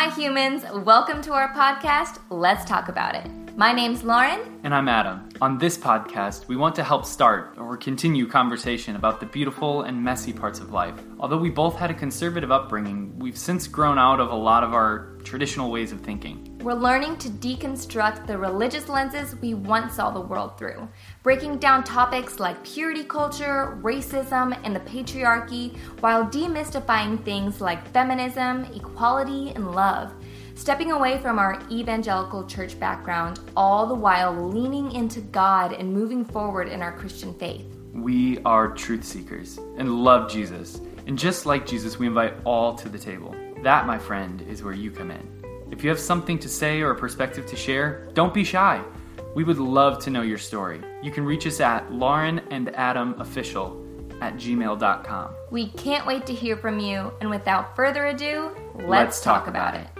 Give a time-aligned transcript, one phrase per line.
[0.00, 0.62] Hi, humans.
[0.84, 3.28] Welcome to our podcast, Let's Talk About It.
[3.56, 4.60] My name's Lauren.
[4.62, 5.28] And I'm Adam.
[5.40, 10.00] On this podcast, we want to help start or continue conversation about the beautiful and
[10.00, 10.94] messy parts of life.
[11.18, 14.72] Although we both had a conservative upbringing, we've since grown out of a lot of
[14.72, 16.47] our traditional ways of thinking.
[16.60, 20.88] We're learning to deconstruct the religious lenses we once saw the world through,
[21.22, 28.64] breaking down topics like purity culture, racism, and the patriarchy, while demystifying things like feminism,
[28.74, 30.12] equality, and love
[30.58, 36.24] stepping away from our evangelical church background, all the while leaning into God and moving
[36.24, 37.64] forward in our Christian faith.
[37.92, 40.80] We are truth seekers and love Jesus.
[41.06, 43.36] And just like Jesus, we invite all to the table.
[43.62, 45.37] That, my friend, is where you come in.
[45.70, 48.82] If you have something to say or a perspective to share, don't be shy.
[49.34, 50.80] We would love to know your story.
[51.02, 53.84] You can reach us at Lauren and Adam Official
[54.20, 55.34] at gmail.com.
[55.50, 57.12] We can't wait to hear from you.
[57.20, 59.97] And without further ado, let's, Let's talk, talk about about it.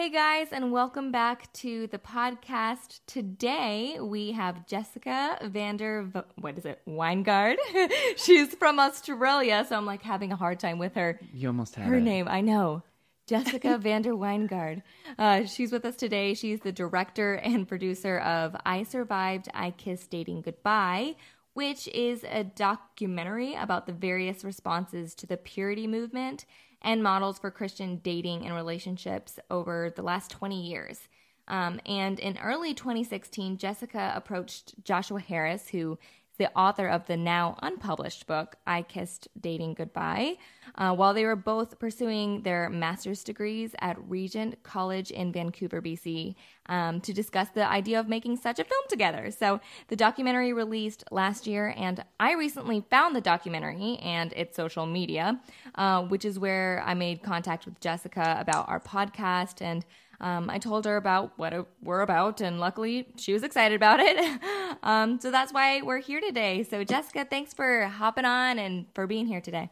[0.00, 3.00] Hey guys, and welcome back to the podcast.
[3.06, 7.56] Today we have Jessica Vander, V- what is it, Wyngaard?
[8.16, 11.20] She's from Australia, so I'm like having a hard time with her.
[11.34, 12.00] You almost had Her it.
[12.00, 12.82] name, I know.
[13.26, 14.80] Jessica Vander Wyngaard.
[15.18, 16.32] Uh, she's with us today.
[16.32, 21.16] She's the director and producer of I Survived, I Kissed Dating Goodbye,
[21.52, 26.46] which is a documentary about the various responses to the purity movement
[26.82, 31.08] and models for Christian dating and relationships over the last 20 years.
[31.48, 35.98] Um, and in early 2016, Jessica approached Joshua Harris, who
[36.40, 40.38] the author of the now unpublished book, I Kissed Dating Goodbye,
[40.74, 46.34] uh, while they were both pursuing their master's degrees at Regent College in Vancouver, BC,
[46.64, 49.30] um, to discuss the idea of making such a film together.
[49.30, 54.86] So the documentary released last year, and I recently found the documentary and its social
[54.86, 55.38] media,
[55.74, 59.84] uh, which is where I made contact with Jessica about our podcast and
[60.20, 64.40] um, I told her about what we're about, and luckily she was excited about it.
[64.82, 66.62] um, so that's why we're here today.
[66.62, 69.70] So, Jessica, thanks for hopping on and for being here today.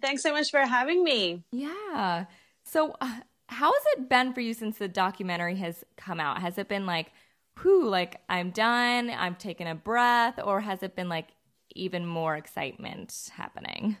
[0.00, 1.44] Thanks so much for having me.
[1.52, 2.24] Yeah.
[2.64, 6.40] So, uh, how has it been for you since the documentary has come out?
[6.40, 7.12] Has it been like,
[7.60, 11.28] whew, like I'm done, I'm taking a breath, or has it been like
[11.74, 13.96] even more excitement happening?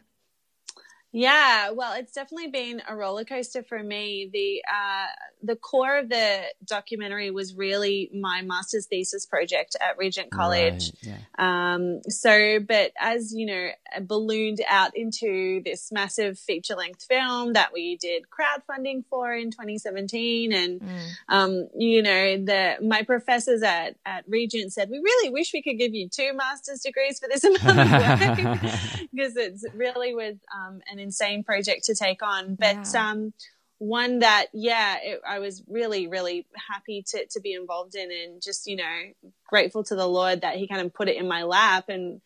[1.10, 4.28] Yeah, well, it's definitely been a roller coaster for me.
[4.30, 5.06] The uh,
[5.42, 10.92] the core of the documentary was really my master's thesis project at Regent College.
[11.06, 11.74] Right, yeah.
[11.74, 13.68] Um, so, but as you know,
[14.02, 20.52] ballooned out into this massive feature length film that we did crowdfunding for in 2017,
[20.52, 20.82] and
[21.30, 25.78] um, you know, the my professors at at Regent said we really wish we could
[25.78, 28.60] give you two master's degrees for this amount of work
[29.12, 32.92] because it's really was um, an insane project to take on, but.
[32.94, 33.10] Yeah.
[33.10, 33.32] Um,
[33.80, 38.42] one that yeah it, i was really really happy to, to be involved in and
[38.42, 41.44] just you know grateful to the lord that he kind of put it in my
[41.44, 42.20] lap and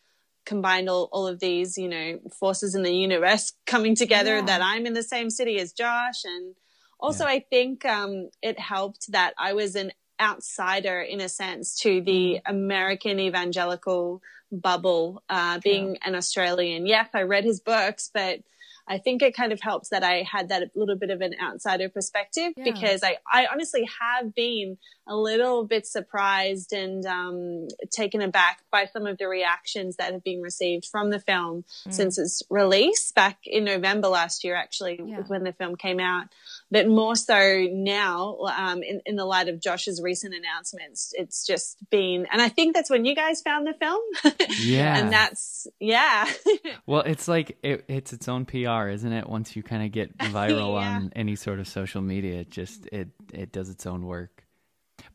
[0.47, 4.47] combined all, all of these you know forces in the universe coming together Yeah.
[4.47, 6.55] that i'm in the same city as josh and
[6.99, 12.01] also i think um, it helped that i was an outsider in a sense to
[12.01, 18.41] the american evangelical bubble uh, being an australian yes i read his books but
[18.89, 21.89] I think it kind of helps that I had that little bit of an outsider
[21.89, 22.65] perspective Yeah.
[22.65, 24.77] because I, I honestly have been
[25.07, 30.25] a little bit surprised and um, taken aback by some of the reactions that have
[30.25, 31.93] been received from the film Mm.
[31.93, 35.21] since its release back in November last year, actually, Yeah.
[35.27, 36.27] when the film came out.
[36.73, 41.77] But more so now, um, in, in the light of Josh's recent announcements, it's just
[41.91, 44.01] been, and I think that's when you guys found the film.
[44.59, 44.97] Yeah.
[44.99, 46.27] and that's, yeah.
[46.87, 49.29] Well, it's like it, it's its own PR, isn't it?
[49.29, 50.97] Once you kind of get viral Yeah.
[50.97, 54.45] on any sort of social media, it just it it does its own work.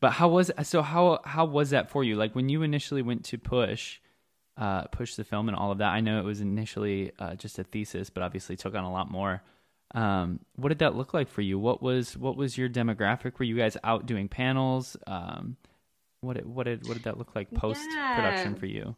[0.00, 2.14] But how was so how how was that for you?
[2.16, 3.98] Like when you initially went to push
[4.56, 5.88] uh push the film and all of that.
[5.90, 9.10] I know it was initially uh, just a thesis, but obviously took on a lot
[9.10, 9.42] more.
[9.94, 11.58] Um, what did that look like for you?
[11.58, 13.38] What was what was your demographic?
[13.38, 14.96] Were you guys out doing panels?
[15.06, 15.56] Um,
[16.20, 18.58] what did, what did what did that look like post production Yeah.
[18.58, 18.96] for you?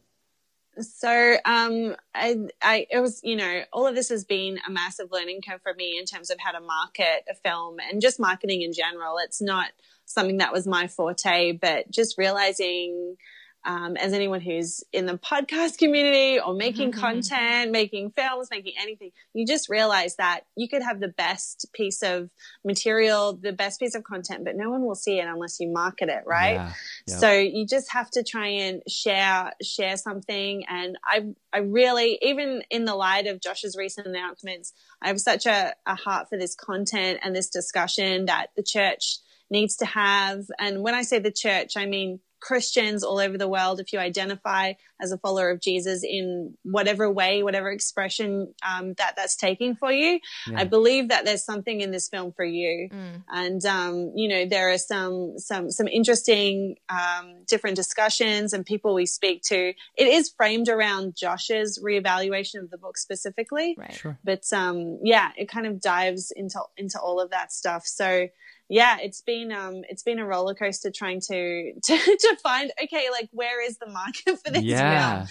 [0.79, 5.11] So, um, I, I, it was, you know, all of this has been a massive
[5.11, 8.61] learning curve for me in terms of how to market a film and just marketing
[8.61, 9.17] in general.
[9.17, 9.71] It's not
[10.05, 13.17] something that was my forte, but just realizing,
[13.63, 16.99] um, as anyone who's in the podcast community or making mm-hmm.
[16.99, 22.01] content, making films, making anything, you just realize that you could have the best piece
[22.01, 22.29] of
[22.65, 26.09] material, the best piece of content, but no one will see it unless you market
[26.09, 26.53] it, right?
[26.53, 26.73] Yeah.
[27.07, 27.19] Yep.
[27.19, 30.65] So you just have to try and share share something.
[30.67, 35.45] And I I really, even in the light of Josh's recent announcements, I have such
[35.45, 39.17] a, a heart for this content and this discussion that the church
[39.51, 40.45] needs to have.
[40.57, 43.99] And when I say the church, I mean Christians all over the world, if you
[43.99, 49.75] identify as a follower of Jesus in whatever way, whatever expression um, that that's taking
[49.75, 50.59] for you, yeah.
[50.59, 52.89] I believe that there's something in this film for you.
[52.91, 53.23] Mm.
[53.29, 58.93] And um, you know, there are some some some interesting um, different discussions and people
[58.93, 59.73] we speak to.
[59.95, 63.93] It is framed around Josh's reevaluation of the book specifically, right?
[63.93, 64.17] Sure.
[64.23, 67.85] But um, yeah, it kind of dives into into all of that stuff.
[67.85, 68.27] So
[68.71, 73.09] yeah, it's been um it's been a roller coaster trying to to to find okay,
[73.11, 75.27] like where is the market for this yeah.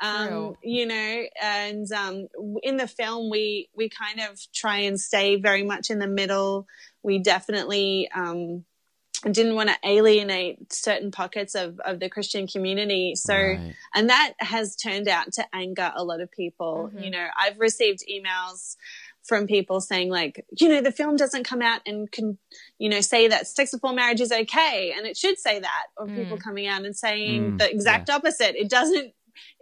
[0.00, 2.28] Um, you know, and um,
[2.62, 6.66] in the film, we we kind of try and stay very much in the middle.
[7.02, 8.64] We definitely um,
[9.24, 13.14] didn't want to alienate certain pockets of, of the Christian community.
[13.16, 13.74] So, right.
[13.94, 16.90] and that has turned out to anger a lot of people.
[16.92, 17.02] Mm-hmm.
[17.02, 18.76] You know, I've received emails
[19.26, 22.38] from people saying like, you know, the film doesn't come out and can,
[22.78, 24.94] you know, say that sex before marriage is okay.
[24.96, 25.84] And it should say that.
[25.96, 26.16] Or mm.
[26.16, 28.16] people coming out and saying mm, the exact yeah.
[28.16, 28.54] opposite.
[28.54, 29.12] It doesn't,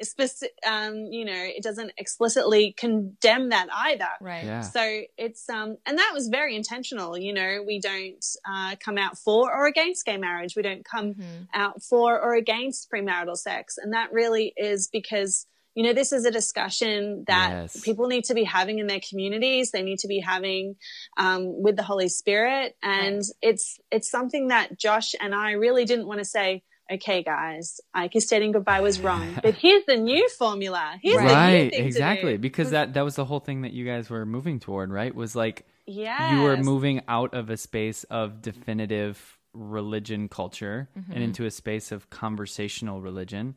[0.03, 4.09] specific, um, you know, it doesn't explicitly condemn that either.
[4.21, 4.45] Right.
[4.45, 4.61] Yeah.
[4.61, 7.19] So it's, um, and that was very intentional.
[7.19, 10.55] You know, we don't, uh, come out for or against gay marriage.
[10.55, 11.45] We don't come mm-hmm.
[11.53, 13.77] out for or against premarital sex.
[13.77, 17.81] And that really is because, you know, this is a discussion that yes.
[17.81, 19.73] people need to be having in their communities.
[19.73, 20.77] They need to be having
[21.17, 23.25] um, with the Holy Spirit, and right.
[23.43, 26.63] it's it's something that Josh and I really didn't want to say.
[26.93, 30.99] Okay, guys, I guess dating goodbye was wrong, but here's the new formula.
[31.03, 31.63] Here's the new formula.
[31.63, 34.93] right, exactly, because that that was the whole thing that you guys were moving toward,
[34.93, 35.15] right?
[35.15, 41.13] Was like, yeah, you were moving out of a space of definitive religion culture mm-hmm.
[41.13, 43.57] and into a space of conversational religion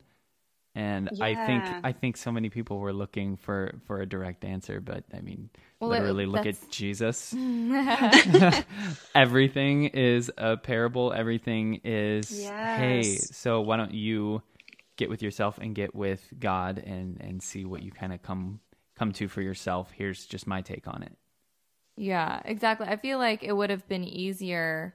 [0.77, 1.25] and yeah.
[1.25, 5.05] I think I think so many people were looking for for a direct answer, but
[5.11, 7.33] I mean, well, literally it, look at Jesus.
[9.15, 11.11] everything is a parable.
[11.13, 12.79] Everything is yes.
[12.79, 13.03] hey.
[13.15, 14.43] So why don't you
[14.97, 18.59] get with yourself and get with God and and see what you kind of come
[18.95, 19.91] come to for yourself.
[19.95, 21.17] Here's just my take on it.
[21.95, 22.85] Yeah, exactly.
[22.87, 24.93] I feel like it would have been easier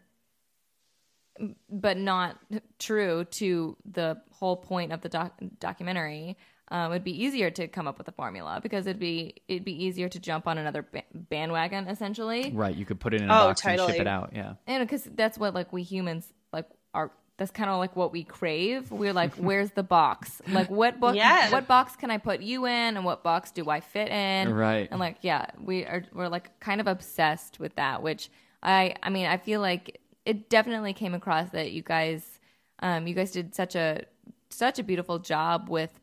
[1.71, 2.39] but not
[2.79, 6.37] true to the whole point of the doc- documentary.
[6.69, 9.85] Um, it'd be easier to come up with a formula because it'd be it'd be
[9.85, 12.51] easier to jump on another ba- bandwagon essentially.
[12.55, 13.85] Right, you could put it in a oh, box totally.
[13.85, 14.31] and ship it out.
[14.35, 17.13] Yeah, and because that's what like we humans like are.
[17.39, 18.91] That's kind of like what we crave.
[18.91, 20.41] We're like, where's the box?
[20.49, 21.17] Like, what book?
[21.17, 21.51] Yeah.
[21.51, 24.53] What box can I put you in, and what box do I fit in?
[24.53, 24.89] Right.
[24.91, 26.05] And like, yeah, we are.
[26.13, 28.03] We're like kind of obsessed with that.
[28.03, 28.31] Which
[28.63, 32.41] I, I mean, I feel like it definitely came across that you guys
[32.81, 34.05] um, you guys did such a
[34.51, 35.99] such a beautiful job with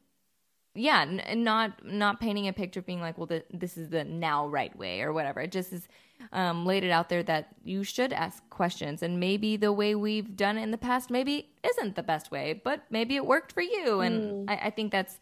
[0.75, 4.03] yeah n- not not painting a picture of being like well the, this is the
[4.03, 5.41] now right way or whatever.
[5.41, 5.87] It just is
[6.33, 9.01] um, laid it out there that you should ask questions.
[9.01, 12.59] And maybe the way we've done it in the past maybe isn't the best way
[12.61, 14.01] but maybe it worked for you.
[14.01, 14.51] And mm.
[14.51, 15.19] I, I, think that's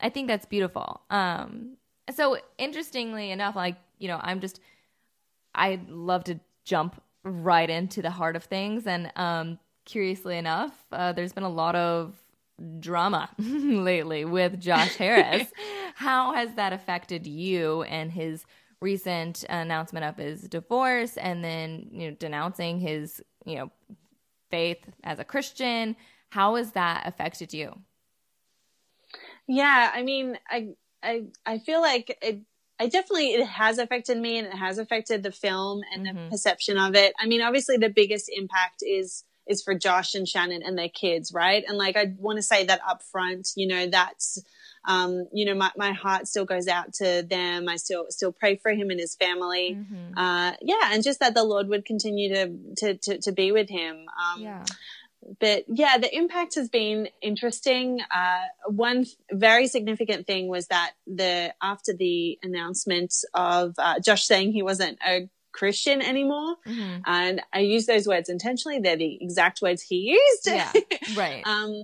[0.00, 1.02] i think that's beautiful.
[1.10, 1.76] Um,
[2.14, 4.60] so interestingly enough like you know i'm just
[5.54, 8.86] i love to jump right into the heart of things.
[8.86, 12.16] And um, curiously enough, uh, there's been a lot of
[12.78, 15.48] drama lately with Josh Harris.
[15.94, 18.44] How has that affected you and his
[18.80, 23.70] recent announcement of his divorce and then you know denouncing his you know
[24.50, 25.96] faith as a Christian?
[26.30, 27.78] How has that affected you?
[29.46, 30.68] Yeah, I mean, I
[31.02, 32.40] I I feel like it
[32.82, 36.24] I definitely it has affected me and it has affected the film and mm-hmm.
[36.24, 37.14] the perception of it.
[37.18, 41.32] I mean, obviously the biggest impact is is for Josh and Shannon and their kids,
[41.32, 41.64] right?
[41.66, 44.42] And like I want to say that up front, you know, that's
[44.84, 47.68] um, you know, my, my heart still goes out to them.
[47.68, 49.78] I still still pray for him and his family.
[49.78, 50.18] Mm-hmm.
[50.18, 53.68] Uh, yeah, and just that the Lord would continue to to to, to be with
[53.68, 53.94] him.
[53.94, 54.64] Um, yeah
[55.40, 58.00] but yeah, the impact has been interesting.
[58.00, 64.52] Uh, one very significant thing was that the after the announcement of uh, Josh saying
[64.52, 67.02] he wasn't a Christian anymore, mm-hmm.
[67.06, 68.80] and I use those words intentionally.
[68.80, 70.46] They're the exact words he used.
[70.46, 70.72] Yeah,
[71.16, 71.42] right.
[71.46, 71.82] um,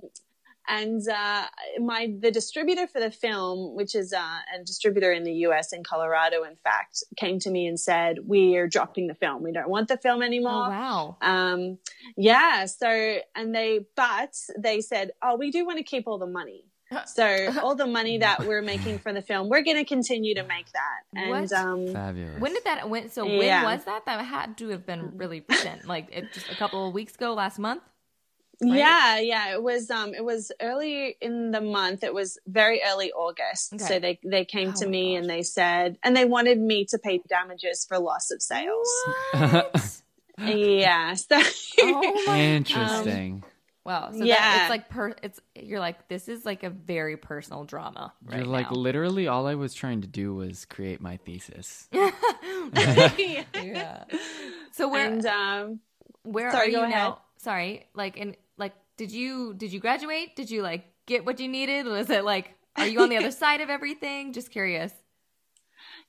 [0.69, 1.45] and uh,
[1.79, 4.19] my the distributor for the film, which is uh,
[4.55, 5.73] a distributor in the U.S.
[5.73, 9.43] in Colorado, in fact, came to me and said, "We are dropping the film.
[9.43, 11.17] We don't want the film anymore." Oh, wow.
[11.21, 11.79] Um,
[12.15, 12.65] yeah.
[12.65, 16.65] So, and they, but they said, "Oh, we do want to keep all the money."
[17.05, 20.43] So all the money that we're making for the film, we're going to continue to
[20.43, 20.99] make that.
[21.15, 21.51] And What?
[21.53, 22.39] um, Fabulous.
[22.39, 22.89] When did that?
[22.89, 23.63] When, so Yeah.
[23.63, 24.07] when was that?
[24.07, 27.35] That had to have been really recent, like it, just a couple of weeks ago,
[27.35, 27.83] last month.
[28.61, 29.53] Yeah, yeah.
[29.53, 32.03] It was um it was early in the month.
[32.03, 33.73] It was very early August.
[33.73, 33.83] Okay.
[33.83, 35.21] So they they came Oh to me gosh.
[35.21, 38.87] and they said and they wanted me to pay damages for loss of sales.
[39.31, 40.01] What?
[40.45, 41.13] yeah.
[41.13, 41.39] So
[41.81, 43.43] oh my Interesting.
[43.85, 44.09] Wow.
[44.11, 44.35] So yeah.
[44.35, 44.61] Yeah.
[44.63, 48.45] it's like per it's you're like this is like a very personal drama right You're
[48.45, 48.77] like now.
[48.77, 51.87] literally all I was trying to do was create my thesis.
[52.73, 54.03] yeah.
[54.73, 55.79] So where and um
[56.23, 56.83] where sorry, are you now?
[57.07, 57.13] ahead.
[57.37, 57.87] Sorry.
[57.93, 58.39] Like in like
[58.99, 60.35] did you did you graduate?
[60.35, 61.85] Did you like get what you needed?
[61.85, 64.33] Was it like are you on the other side of everything?
[64.33, 64.91] Just curious.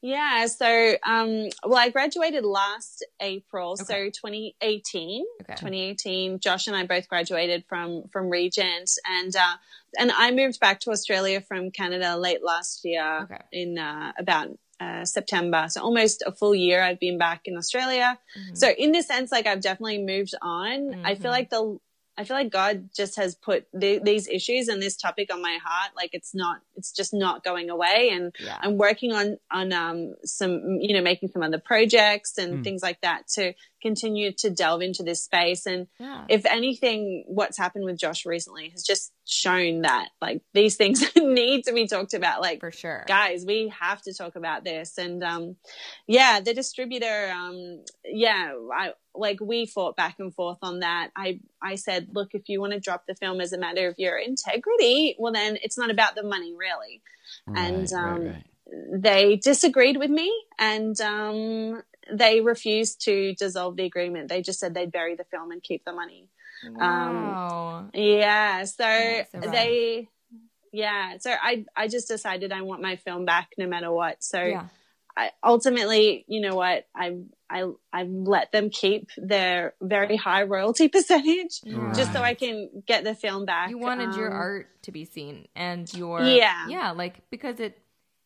[0.02, 5.24] yeah, so um well I graduated last April, so 2018.
[5.42, 5.54] Okay.
[5.54, 9.54] 2018 Josh and I both graduated from from Regent and uh
[9.98, 13.40] and I moved back to Australia from Canada late last year Okay.
[13.52, 14.48] in uh, about
[14.80, 15.66] uh, September.
[15.68, 18.18] So almost a full year I've been back in Australia.
[18.38, 18.56] Mhm.
[18.56, 20.94] So in this sense, like I've definitely moved on.
[21.04, 21.20] I Mhm.
[21.22, 21.78] feel like the
[22.20, 25.58] I feel like God just has put th- these issues and this topic on my
[25.64, 25.92] heart.
[25.96, 28.10] Like it's not, it's just not going away.
[28.12, 28.58] And yeah.
[28.60, 32.62] I'm working on on um, some, you know, making some other projects and Hmm.
[32.62, 35.66] things like that to continue to delve into this space.
[35.66, 36.24] And yeah.
[36.28, 41.64] if anything, what's happened with Josh recently has just shown that like these things need
[41.64, 42.40] to be talked about.
[42.40, 43.04] Like for sure.
[43.06, 45.56] guys we have to talk about this and um
[46.06, 51.40] yeah the distributor um yeah i like we fought back and forth on that i
[51.62, 54.16] i said look if you want to drop the film as a matter of your
[54.18, 57.02] integrity well then it's not about the money really
[57.46, 58.44] And, Right, right, um, right.
[58.92, 64.74] they disagreed with me and um they refused to dissolve the agreement they just said
[64.74, 66.28] they'd bury the film and keep the money
[66.64, 67.88] Wow.
[67.94, 70.08] yeah so Yeah, they
[70.72, 74.42] yeah so i i just decided i want my film back no matter what so
[74.42, 74.66] yeah.
[75.16, 76.86] I, ultimately, you know what?
[76.94, 77.16] I
[77.50, 81.92] I I let them keep their very high royalty percentage Yeah.
[81.92, 83.70] just so I can get the film back.
[83.70, 86.68] You wanted your Um, art to be seen and your Yeah.
[86.68, 87.76] yeah, like because it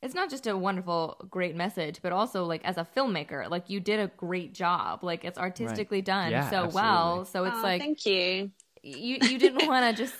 [0.04, 3.80] it's not just a wonderful, great message, but also like as a filmmaker, like you
[3.80, 5.02] did a great job.
[5.02, 7.25] Like it's artistically done Yeah, so well.
[7.25, 8.50] So it's oh, like thank you.
[8.82, 10.14] you you didn't want to just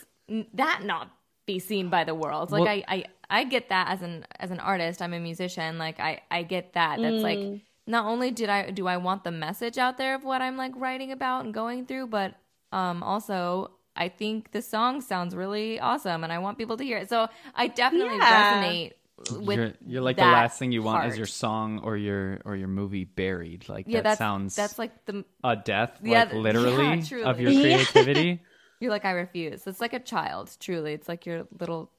[0.55, 1.11] that not
[1.47, 2.51] be seen by the world.
[2.51, 5.03] Like Well- I, I I get that as an as an artist.
[5.03, 5.77] I'm a musician.
[5.79, 7.01] Like I I get that.
[7.03, 7.61] That's like Mm.
[7.87, 10.73] not only did I do I want the message out there of what I'm like
[10.77, 12.35] writing about and going through, but
[12.73, 16.99] um also I think the song sounds really awesome and I want people to hear
[16.99, 17.09] it.
[17.11, 18.35] So I definitely Yeah.
[18.37, 18.93] resonate
[19.31, 21.13] with you're, you're like the last thing you want part.
[21.13, 23.69] is your song or your or your movie buried.
[23.69, 27.25] Like yeah, that that's sounds that's like the a death, Yeah, like literally yeah, truly.
[27.25, 28.43] of your creativity.
[28.81, 29.67] You're like, I refuse.
[29.67, 30.93] It's like a child, truly.
[30.93, 31.91] It's like your little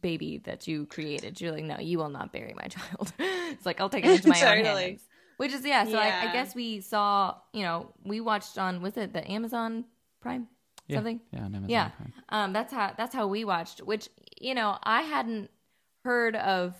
[0.00, 1.40] baby that you created.
[1.40, 3.12] You're like, no, you will not bury my child.
[3.18, 5.02] it's like, I'll take it into my own hands.
[5.36, 8.96] Which is, yeah, so I, I guess we saw, you know, we watched on, was
[8.96, 9.84] it the Amazon
[10.20, 10.48] Prime?
[10.88, 10.96] Yeah.
[10.96, 11.20] Something?
[11.32, 11.88] Yeah, on Amazon Yeah.
[11.90, 12.12] Prime.
[12.30, 13.80] Um, that's how that's how we watched.
[13.80, 14.08] Which
[14.40, 15.50] you know I hadn't
[16.06, 16.74] heard of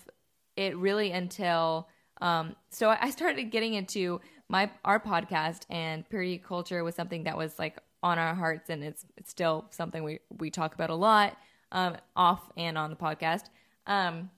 [0.56, 1.88] it really until
[2.20, 2.56] um.
[2.70, 7.58] So I started getting into my our podcast and purity culture was something that was
[7.58, 11.36] like on our hearts and it's it's still something we we talk about a lot
[11.72, 13.44] um off and on the podcast.
[13.86, 14.30] Um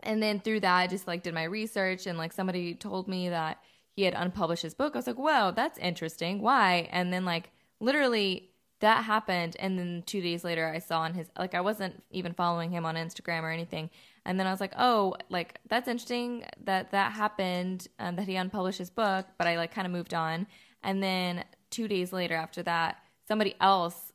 [0.00, 3.30] and then through that i just like did my research and like somebody told me
[3.30, 3.58] that
[3.94, 4.94] he had unpublished his book.
[4.94, 6.42] I was like whoa that's interesting.
[6.42, 6.88] Why?
[6.90, 9.56] And then like literally that happened.
[9.58, 12.84] And then two days later i saw on his like i wasn't even following him
[12.84, 13.90] on instagram or anything
[14.26, 18.36] and then i was like oh like that's interesting that that happened um, that he
[18.36, 20.46] unpublished his book but i like kind of moved on
[20.82, 24.12] and then two days later after that somebody else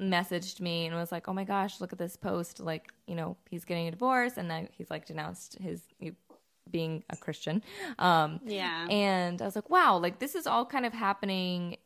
[0.00, 2.60] messaged me and was like, "Oh my gosh, look at this post!
[2.60, 5.82] Like, you know, he's getting a divorce, and now he's like denounced his
[6.70, 7.62] being a Christian."
[7.98, 8.86] Um, Yeah.
[8.88, 11.76] and I was like, "Wow, like this is all kind of happening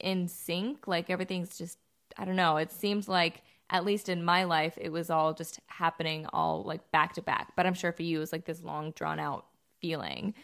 [0.00, 0.86] in sync.
[0.88, 1.78] Like everything's just,
[2.16, 2.56] I don't know.
[2.56, 6.90] It seems like." At least in my life, it was all just happening all like
[6.92, 7.52] back to back.
[7.56, 9.46] But I'm sure for you, it was like this long, drawn out
[9.80, 10.34] feeling.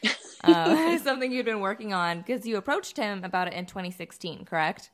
[0.44, 4.90] uh, something you'd been working on because you approached him about it in 2016, correct?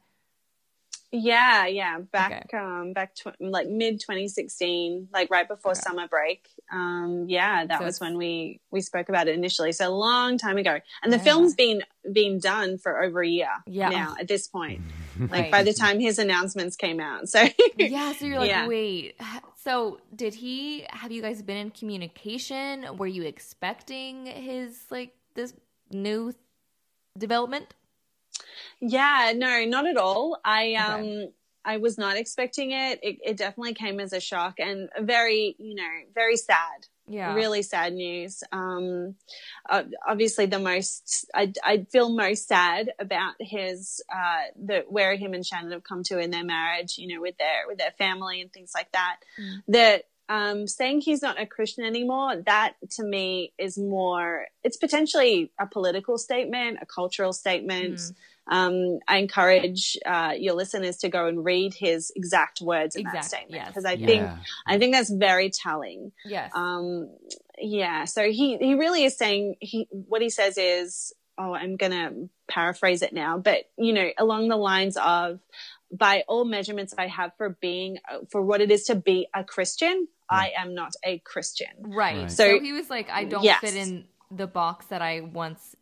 [1.11, 2.59] Yeah, yeah, back okay.
[2.59, 5.81] um back tw- like mid 2016, like right before okay.
[5.81, 6.49] summer break.
[6.71, 9.73] Um yeah, that so was when we we spoke about it initially.
[9.73, 10.79] So a long time ago.
[11.03, 11.23] And the yeah.
[11.23, 13.89] film's been been done for over a year yeah.
[13.89, 14.83] now at this point.
[15.19, 15.51] like right.
[15.51, 17.29] by the time his announcements came out.
[17.29, 17.47] So
[17.79, 18.67] Yeah, so you're like, yeah.
[18.67, 19.19] "Wait,
[19.57, 22.99] so did he have you guys been in communication?
[22.99, 25.55] Were you expecting his like this
[25.91, 26.35] new
[27.17, 27.75] development?
[28.81, 30.39] Yeah, no, not at all.
[30.45, 31.33] I um okay.
[31.65, 33.01] I was not expecting it.
[33.03, 33.19] it.
[33.23, 36.87] It definitely came as a shock and very, you know, very sad.
[37.07, 37.35] Yeah.
[37.35, 38.43] Really sad news.
[38.53, 39.17] Um
[40.07, 45.45] obviously the most I I feel most sad about his uh the where him and
[45.45, 48.53] Shannon have come to in their marriage, you know, with their with their family and
[48.53, 49.17] things like that.
[49.41, 49.63] Mm.
[49.69, 55.51] That um, saying he's not a Christian anymore, that to me is more, it's potentially
[55.59, 57.97] a political statement, a cultural statement.
[57.97, 58.15] Mm
[58.49, 63.15] um, I encourage uh, your listeners to go and read his exact words in exact,
[63.17, 63.93] that statement because yes.
[63.93, 64.07] I yeah.
[64.07, 64.31] think
[64.67, 66.13] I think that's very telling.
[66.25, 66.51] Yes.
[66.55, 67.11] Um,
[67.59, 68.05] yeah.
[68.05, 72.13] So he he really is saying he what he says is oh I'm gonna
[72.49, 75.41] paraphrase it now, but you know along the lines of
[75.91, 77.99] by all measurements I have for being
[78.31, 81.69] for what it is to be a Christian, I am not a Christian.
[81.81, 82.17] Right.
[82.17, 82.31] right.
[82.31, 83.61] So, so, he was like, I don't yes.
[83.61, 85.75] fit in the box that I once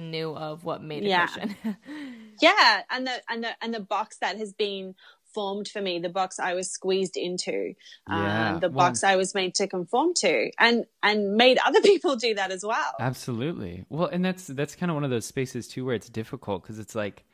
[0.00, 1.26] knew of what made it yeah.
[1.26, 1.56] Christian.
[2.40, 4.94] yeah, and the and the and the box that has been
[5.32, 7.74] formed for me, the box I was squeezed into,
[8.06, 8.50] um, yeah.
[8.54, 12.16] um, the box well, I was made to conform to, and and made other people
[12.16, 12.92] do that as well.
[12.98, 13.84] Absolutely.
[13.88, 16.78] Well, and that's that's kind of one of those spaces too where it's difficult because
[16.78, 17.24] it's like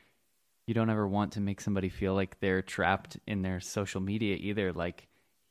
[0.67, 4.37] you don't ever want to make somebody feel like they're trapped in their social media
[4.39, 4.73] either.
[4.73, 5.07] Like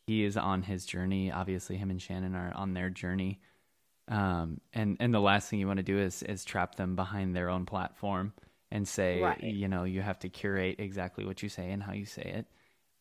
[0.07, 1.33] he is on his journey.
[1.33, 3.41] Obviously, him and Shannon are on their journey
[4.09, 7.35] um, and and the last thing you want to do is is trap them behind
[7.35, 8.33] their own platform
[8.71, 9.43] and say right.
[9.43, 12.47] you know you have to curate exactly what you say and how you say it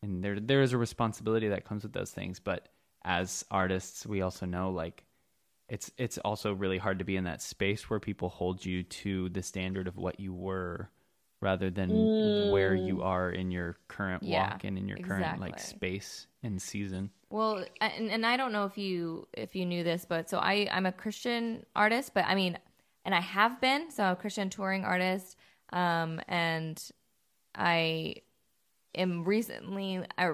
[0.02, 2.68] and there there is a responsibility that comes with those things but
[3.04, 5.04] as artists we also know like
[5.68, 9.28] it's it's also really hard to be in that space where people hold you to
[9.30, 10.90] the standard of what you were
[11.40, 12.52] rather than mm.
[12.52, 15.24] where you are in your current yeah, walk and in your exactly.
[15.24, 19.66] current like space and season well, and, and I don't know if you if you
[19.66, 22.58] knew this, but so I I'm a Christian artist, but I mean,
[23.04, 25.36] and I have been so a Christian touring artist,
[25.72, 26.80] um, and
[27.54, 28.16] I
[28.94, 30.32] am recently I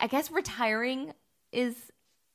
[0.00, 1.12] I guess retiring
[1.52, 1.76] is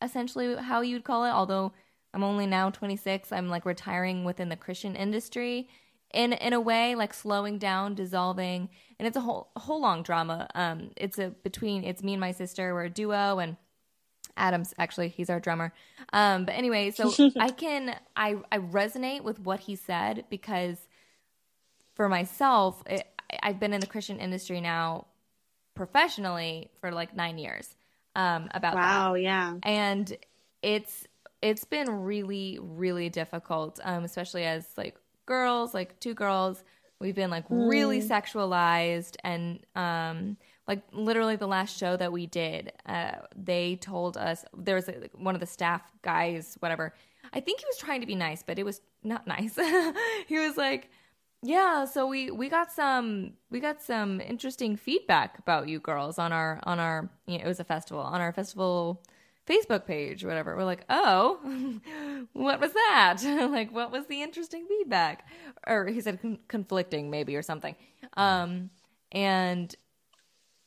[0.01, 1.31] essentially how you'd call it.
[1.31, 1.73] Although
[2.13, 5.69] I'm only now 26, I'm like retiring within the Christian industry
[6.13, 10.03] in in a way, like slowing down, dissolving, and it's a whole a whole long
[10.03, 10.47] drama.
[10.55, 13.57] Um, it's a between it's me and my sister, we're a duo, and
[14.35, 15.73] Adams actually he's our drummer.
[16.13, 20.77] Um, but anyway, so I can I I resonate with what he said because
[21.95, 23.05] for myself, it,
[23.41, 25.07] I've been in the Christian industry now
[25.75, 27.75] professionally for like nine years.
[28.15, 29.21] Um, about wow, that.
[29.21, 30.17] yeah, and
[30.63, 31.05] it's
[31.41, 34.95] it's been really really difficult, um, especially as like
[35.27, 36.63] girls, like two girls.
[36.99, 37.69] We've been like mm.
[37.69, 40.37] really sexualized and um
[40.67, 45.09] like literally the last show that we did uh, they told us there was a,
[45.13, 46.93] one of the staff guys whatever
[47.33, 49.55] i think he was trying to be nice but it was not nice
[50.27, 50.89] he was like
[51.43, 56.33] yeah so we we got some we got some interesting feedback about you girls on
[56.33, 59.01] our on our you know, it was a festival on our festival
[59.47, 61.39] facebook page whatever we're like oh
[62.33, 63.17] what was that
[63.51, 65.25] like what was the interesting feedback
[65.65, 67.75] or he said con- conflicting maybe or something
[68.17, 68.69] um
[69.11, 69.75] and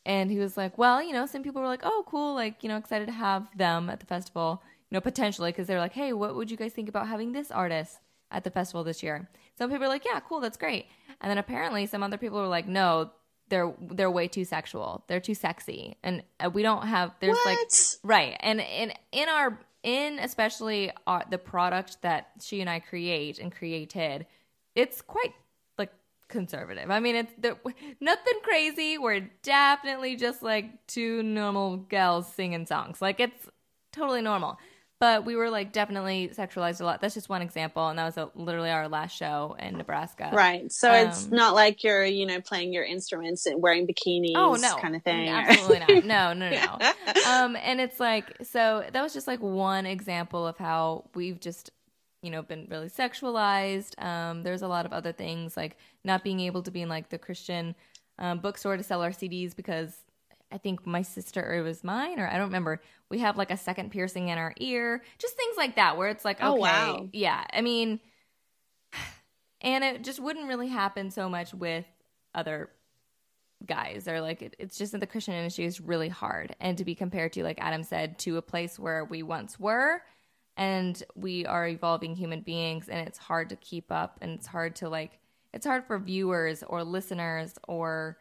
[0.06, 2.68] and he was like, well, you know, some people were like, oh, cool, like, you
[2.68, 6.12] know, excited to have them at the festival, you know, potentially, because they're like, hey,
[6.12, 7.98] what would you guys think about having this artist
[8.30, 9.28] at the festival this year?
[9.58, 10.86] Some people were like, yeah, cool, that's great.
[11.20, 13.10] And then apparently some other people were like, no,
[13.50, 15.04] they're they're way too sexual.
[15.06, 17.14] They're too sexy, and uh, we don't have.
[17.20, 17.46] There's what?
[17.46, 17.58] like
[18.02, 23.38] right, and in in our in especially our, the product that she and I create
[23.38, 24.26] and created,
[24.74, 25.32] it's quite
[25.76, 25.92] like
[26.28, 26.90] conservative.
[26.90, 27.32] I mean, it's
[28.00, 28.96] nothing crazy.
[28.96, 33.02] We're definitely just like two normal gals singing songs.
[33.02, 33.48] Like it's
[33.92, 34.58] totally normal.
[35.00, 37.00] But we were like definitely sexualized a lot.
[37.00, 40.30] That's just one example, and that was a, literally our last show in Nebraska.
[40.32, 40.70] Right.
[40.70, 44.34] So um, it's not like you're, you know, playing your instruments and wearing bikinis.
[44.36, 45.28] Oh no, kind of thing.
[45.28, 46.04] Absolutely not.
[46.10, 46.78] No, no, no.
[46.80, 47.30] no.
[47.30, 51.70] um, and it's like so that was just like one example of how we've just
[52.22, 56.40] you know been really sexualized um, there's a lot of other things like not being
[56.40, 57.74] able to be in like the christian
[58.18, 59.94] um, bookstore to sell our cds because
[60.52, 62.80] i think my sister or it was mine or i don't remember.
[63.10, 65.02] We have like a second piercing in our ear.
[65.18, 67.08] Just things like that where it's like oh, okay oh, wow.
[67.12, 67.44] yeah.
[67.52, 68.00] I mean
[69.60, 71.84] and it just wouldn't really happen so much with
[72.34, 72.70] other
[73.66, 76.54] guys or like it, it's just that the christian industry is really hard.
[76.60, 80.02] And to be compared to like adam said to a place where we once were
[80.56, 84.76] and we are evolving human beings and it's hard to keep up and it's hard
[84.76, 85.18] to like
[85.52, 88.18] it's hard for viewers or listeners or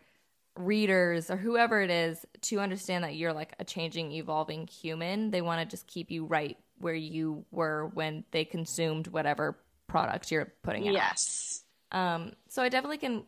[0.60, 5.42] readers or whoever it is to understand that you're like a changing evolving human they
[5.42, 10.54] want to just keep you right where you were when they consumed whatever product you're
[10.62, 11.64] putting out Yes.
[11.94, 13.24] um so i definitely can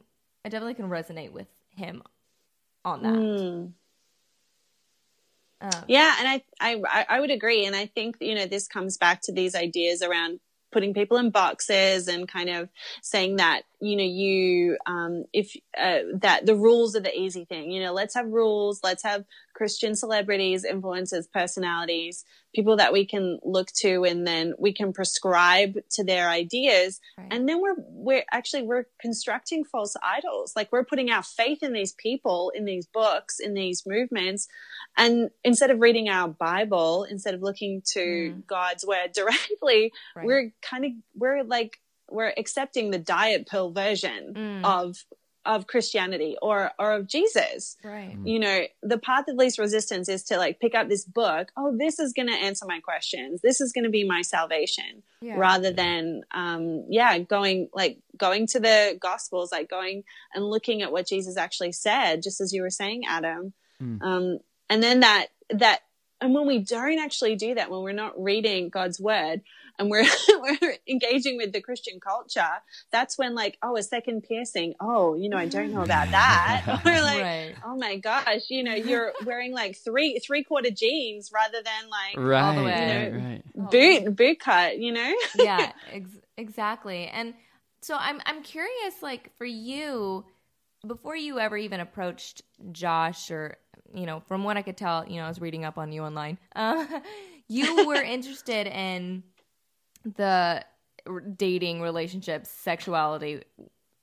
[0.46, 2.04] i definitely can resonate with him
[2.84, 3.74] on that Mm.
[5.62, 8.98] um, Yeah, and I, I I would agree, and I think you know this comes
[8.98, 10.40] back to these ideas around
[10.72, 12.70] putting people in boxes and kind of
[13.02, 17.72] saying that you know you um, if uh, that the rules are the easy thing.
[17.72, 18.80] You know, let's have rules.
[18.84, 22.24] Let's have Christian celebrities, influencers, personalities,
[22.56, 27.00] people that we can look to, and then we can prescribe to their ideas.
[27.18, 27.28] Right.
[27.32, 30.54] And then we're we're actually we're constructing false idols.
[30.56, 34.48] Like we're putting our faith in these people, in these books, in these movements,
[34.98, 38.46] and instead of reading our Bible, instead of looking to Mm.
[38.48, 40.26] God's word directly, Right.
[40.26, 41.80] we're kind of we're like
[42.12, 44.66] we're accepting the diet pill version Mm.
[44.66, 45.06] of
[45.44, 47.76] of Christianity or or of Jesus.
[47.84, 51.52] right You know, the path of least resistance is to like pick up this book.
[51.58, 53.42] Oh, this is going to answer my questions.
[53.42, 58.46] This is going to be my salvation yeah rather than um yeah going like going
[58.48, 62.62] to the gospels like going and looking at what jesus actually said just as you
[62.64, 64.00] were saying adam Mm.
[64.04, 65.80] um and then that that
[66.22, 69.42] and when we don't actually do that when we're not reading god's word
[69.82, 70.06] and we're
[70.62, 75.28] we're engaging with the christian culture that's when like oh a second piercing oh you
[75.28, 79.12] know i don't know about that or like right oh my gosh you know you're
[79.26, 82.72] wearing like three three quarter jeans rather than like Right, all the way.
[82.72, 83.44] You know, right.
[83.58, 83.62] Oh.
[83.70, 87.08] boot boot cut you know yeah, ex- exactly.
[87.08, 87.34] And
[87.82, 90.26] so I'm I'm curious, like for you,
[90.86, 92.42] before you ever even approached
[92.72, 93.58] Josh, or
[93.94, 96.04] you know, from what I could tell, you know, I was reading up on you
[96.04, 96.38] online.
[96.56, 96.86] Uh,
[97.48, 99.24] you were interested in
[100.04, 100.64] the
[101.36, 103.44] dating, relationships, sexuality.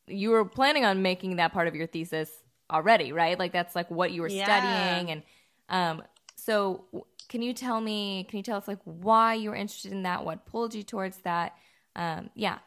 [0.07, 2.31] You were planning on making that part of your thesis
[2.71, 3.39] already, right?
[3.39, 4.45] Like that's like what you were Yeah.
[4.45, 5.23] studying, and
[5.69, 6.03] um,
[6.37, 6.85] so
[7.29, 8.25] can you tell me?
[8.29, 10.25] Can you tell us like why you were interested in that?
[10.25, 11.55] What pulled you towards that?
[11.95, 12.59] Um, yeah.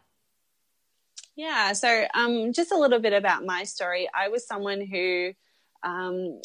[1.36, 4.08] Yeah, so um, just a little bit about my story.
[4.14, 5.32] I was someone who,
[5.84, 6.40] um,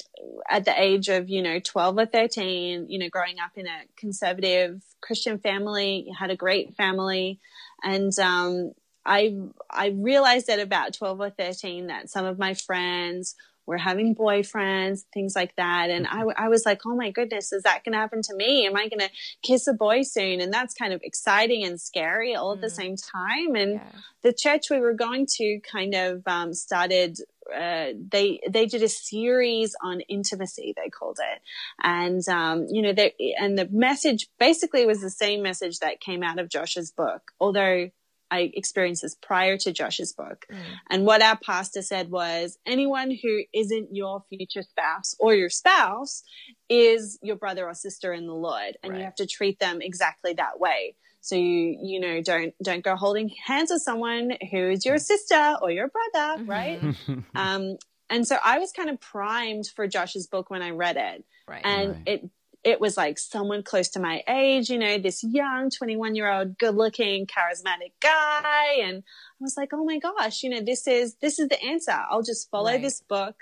[0.49, 3.81] at the age of you know twelve or thirteen, you know, growing up in a
[3.97, 7.39] conservative Christian family, had a great family,
[7.83, 8.73] and um,
[9.05, 9.37] I
[9.71, 13.35] I realized at about twelve or thirteen that some of my friends
[13.67, 17.65] were having boyfriends, things like that, and I I was like, oh my goodness, is
[17.65, 18.65] that going to happen to me?
[18.67, 19.11] Am I going to
[19.43, 20.41] kiss a boy soon?
[20.41, 22.71] And that's kind of exciting and scary all at the Mm.
[22.77, 24.01] same time, and yeah.
[24.23, 27.19] the church we were going to kind of um, started
[27.55, 31.41] uh, they they did a series on intimacy they called it
[31.83, 36.23] and um, you know they and the message basically was the same message that came
[36.23, 37.89] out of josh's book although
[38.31, 40.57] i experienced this prior to josh's book Mm.
[40.91, 46.23] and what our pastor said was anyone who isn't your future spouse or your spouse
[46.69, 48.99] is your brother or sister in the Lord and Right.
[48.99, 50.97] you have to treat them exactly that way.
[51.27, 55.57] So you you know don't don't go holding hands with someone who is your sister
[55.61, 56.49] or your brother, Mhm.
[56.49, 56.79] right?
[57.35, 57.77] Um
[58.09, 61.63] and so I was kind of primed for Josh's book when I read it Right.
[61.65, 62.03] and Right.
[62.07, 62.31] it
[62.63, 66.59] it was like someone close to my age, you know, this young 21 year old,
[66.59, 68.79] good looking, charismatic guy.
[68.83, 71.93] And I was like, oh my gosh, you know, this is, this is the answer.
[72.11, 72.83] I'll just follow Right.
[72.83, 73.37] this book.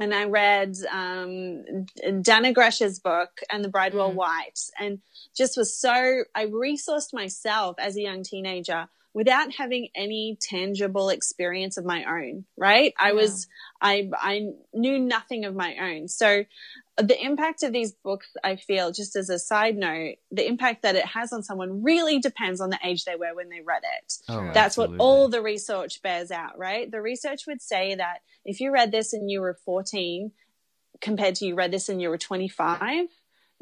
[0.00, 1.64] And I read, um,
[2.02, 4.14] Dannah Gresh's book and the Bridewell Mm.
[4.14, 5.00] White and
[5.36, 11.76] just was so, I resourced myself as a young teenager without having any tangible experience
[11.76, 12.94] of my own, right?
[12.98, 13.46] I was,
[13.80, 16.08] I, I knew nothing of my own.
[16.08, 16.44] So
[16.96, 20.82] uh, the impact of these books, I feel, just as a side note, the impact
[20.82, 23.82] that it has on someone really depends on the age they were when they read
[23.82, 24.14] it.
[24.30, 24.96] Oh, That's absolutely.
[24.96, 26.90] what all the research bears out, right?
[26.90, 30.32] The research would say that if you read this and you were 14
[31.02, 33.08] compared to you read this and you were 25,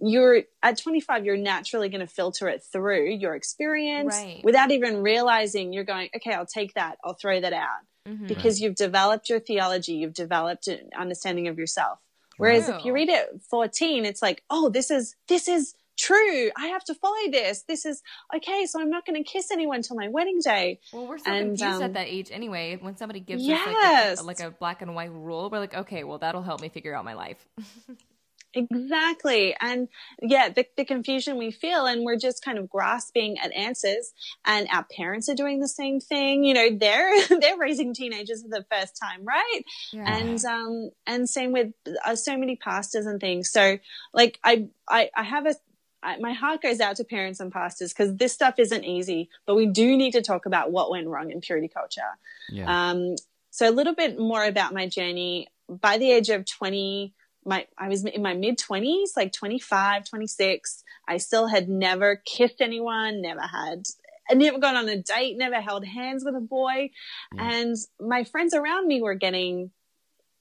[0.02, 4.40] you're at 25 you're naturally going to filter it through your experience Right.
[4.44, 8.28] without even realizing you're going okay I'll take that I'll throw that out Mhm.
[8.28, 11.98] because you've developed your theology, you've developed an understanding of yourself.
[12.38, 16.50] Whereas if you read it 14, it's like, oh, this is, this is true.
[16.56, 17.64] I have to follow this.
[17.68, 18.02] This is
[18.34, 18.64] okay.
[18.64, 20.80] So I'm not going to kiss anyone till my wedding day.
[20.94, 22.78] Well, we're so And, confused um, at that age anyway.
[22.80, 24.16] When somebody gives us Yes.
[24.18, 26.70] like a, like a black and white rule, we're like, okay, well, that'll help me
[26.70, 27.46] figure out my life.
[28.54, 29.54] Exactly.
[29.60, 29.88] And
[30.20, 34.12] yeah, the, the confusion we feel and we're just kind of grasping at answers
[34.44, 36.44] and our parents are doing the same thing.
[36.44, 39.62] You know, they're, they're raising teenagers for the first time, right?
[39.92, 40.16] Yeah.
[40.16, 41.72] And, um, and same with
[42.04, 43.50] uh, so many pastors and things.
[43.50, 43.78] So
[44.12, 45.54] like I, I, I have a,
[46.02, 49.54] I, my heart goes out to parents and pastors because this stuff isn't easy, but
[49.54, 52.00] we do need to talk about what went wrong in purity culture.
[52.48, 52.90] Yeah.
[52.90, 53.16] Um,
[53.50, 55.48] so a little bit more about my journey.
[55.68, 60.84] By the age of 20, my I was in my mid 20s, like 25, 26.
[61.08, 63.84] I still had never kissed anyone, never had
[64.30, 66.90] I never gone on a date, never held hands with a boy.
[67.34, 67.50] Yeah.
[67.50, 69.70] And my friends around me were getting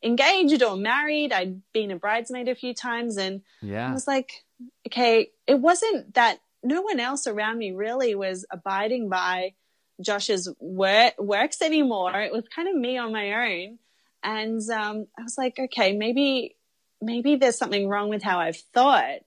[0.04, 1.34] engaged or married.
[1.34, 3.90] I'd been a bridesmaid a few times and yeah.
[3.90, 4.32] I was like,
[4.88, 9.54] okay, it wasn't that no one else around me really was abiding by
[10.02, 12.20] Josh's work, works anymore.
[12.22, 13.80] It was kind of me on my own.
[14.22, 16.56] And um, I was like, okay, maybe
[17.02, 19.20] maybe there's something wrong with how I've thought.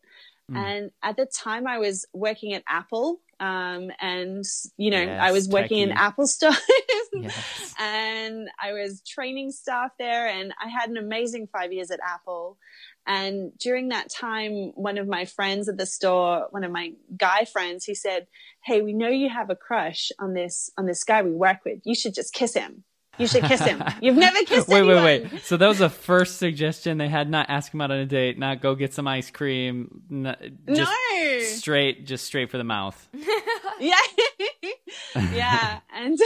[0.51, 0.57] Mm.
[0.57, 4.45] And at the time, I was working at Apple, um, and
[4.77, 5.91] you know, yes, I was working techie.
[5.91, 6.57] in Apple stores,
[7.13, 7.75] yes.
[7.79, 12.59] and I was training staff there, and I had an amazing five years at Apple.
[13.07, 17.45] And during that time, one of my friends at the store, one of my guy
[17.45, 18.27] friends, he said,
[18.65, 21.81] "Hey, we know you have a crush on this on this guy we work with.
[21.85, 22.85] You should just kiss him."
[23.19, 23.83] You should kiss him.
[24.01, 25.05] You've never kissed wait, anyone.
[25.05, 25.43] Wait, wait, wait.
[25.43, 27.29] So that was the first suggestion they had.
[27.29, 28.39] Not ask him out on a date.
[28.39, 30.03] Not go get some ice cream.
[30.09, 31.41] Not, just no.
[31.41, 33.09] Straight, just straight for the mouth.
[33.81, 33.97] yeah,
[35.33, 35.81] yeah.
[35.95, 36.19] And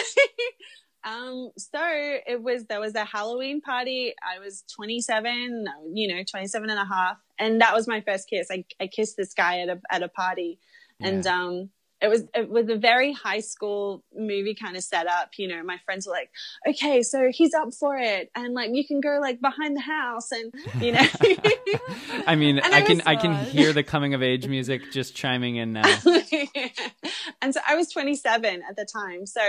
[1.04, 2.66] um, so it was.
[2.66, 4.14] There was a Halloween party.
[4.22, 5.66] I was 27.
[5.92, 8.48] You know, 27 and a half, and that was my first kiss.
[8.50, 10.60] I I kissed this guy at a at a party,
[11.00, 11.36] and yeah.
[11.36, 15.62] um it was it was a very high school movie kind of setup you know
[15.62, 16.30] my friends were like
[16.68, 20.30] okay so he's up for it and like you can go like behind the house
[20.30, 21.00] and you know.
[22.26, 25.72] I mean i can i can hear the coming of age music just chiming in
[25.72, 25.98] now.
[27.42, 29.42] And so i was 27 at the time so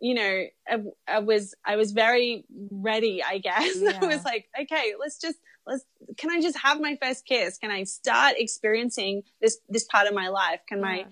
[0.00, 3.76] you know I, I was i was very ready i guess.
[3.76, 3.98] Yeah.
[4.02, 5.84] i was like okay let's just let's
[6.16, 7.58] can i just have my first kiss?
[7.58, 10.60] Can i start experiencing this this part of my life?
[10.68, 10.84] Can yeah.
[10.84, 11.06] my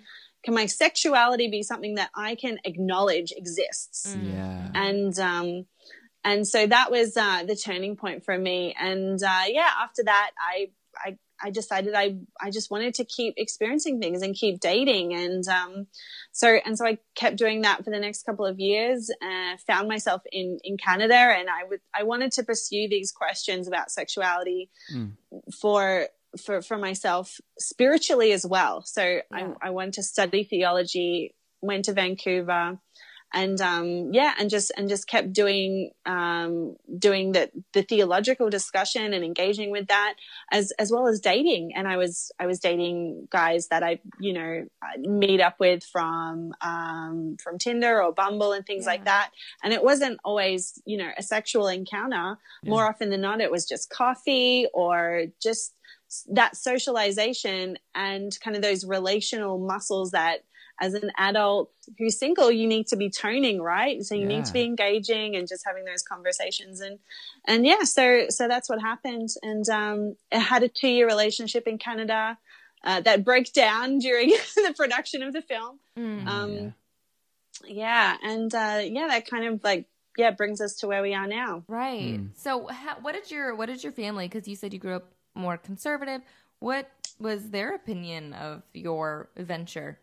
[0.47, 4.15] can my sexuality be something that I can acknowledge exists?
[4.15, 4.33] Mm.
[4.33, 4.71] Yeah.
[4.75, 5.67] And, um,
[6.23, 8.73] and so that was, uh, the turning point for me.
[8.79, 13.35] And, uh, yeah, after that, I, I, I decided I, I just wanted to keep
[13.37, 15.15] experiencing things and keep dating.
[15.15, 15.89] And, um,
[16.31, 19.89] so, and so I kept doing that for the next couple of years, uh, found
[19.89, 24.71] myself in, in Canada and I would, I wanted to pursue these questions about sexuality
[24.95, 25.11] mm.
[25.61, 26.07] for,
[26.37, 28.83] for for myself spiritually as well.
[28.83, 29.21] So yeah.
[29.63, 32.79] I, I went to study theology, went to Vancouver,
[33.37, 39.13] and um, yeah, and just and just kept doing um, doing the the theological discussion
[39.13, 40.15] and engaging with that
[40.51, 41.73] as as well as dating.
[41.75, 44.67] And I was I was dating guys that I you know
[44.99, 48.91] meet up with from um, from Tinder or Bumble and things yeah.
[48.93, 49.31] like that.
[49.63, 52.39] And it wasn't always you know a sexual encounter.
[52.63, 52.71] Yeah.
[52.71, 55.75] More often than not, it was just coffee or just
[56.29, 60.45] that socialization and kind of those relational muscles that
[60.81, 64.03] as an adult who's single you need to be toning right?
[64.03, 64.29] So you yeah.
[64.29, 66.81] need to be engaging and just having those conversations.
[66.81, 66.99] And
[67.47, 69.31] and yeah so so that's what happened.
[69.43, 72.39] And um i had a two year relationship in canada
[72.85, 75.79] uh, that broke down during the production of the film.
[75.99, 76.75] Mm, um
[77.65, 78.17] yeah.
[78.23, 79.87] yeah and uh yeah that kind of like
[80.19, 81.65] yeah brings us to where we are now.
[81.69, 82.19] Right.
[82.19, 82.31] Mm.
[82.37, 85.11] so how, what did your what did your family because you said you grew up
[85.37, 86.23] more conservative.
[86.59, 89.99] What was their opinion of your venture?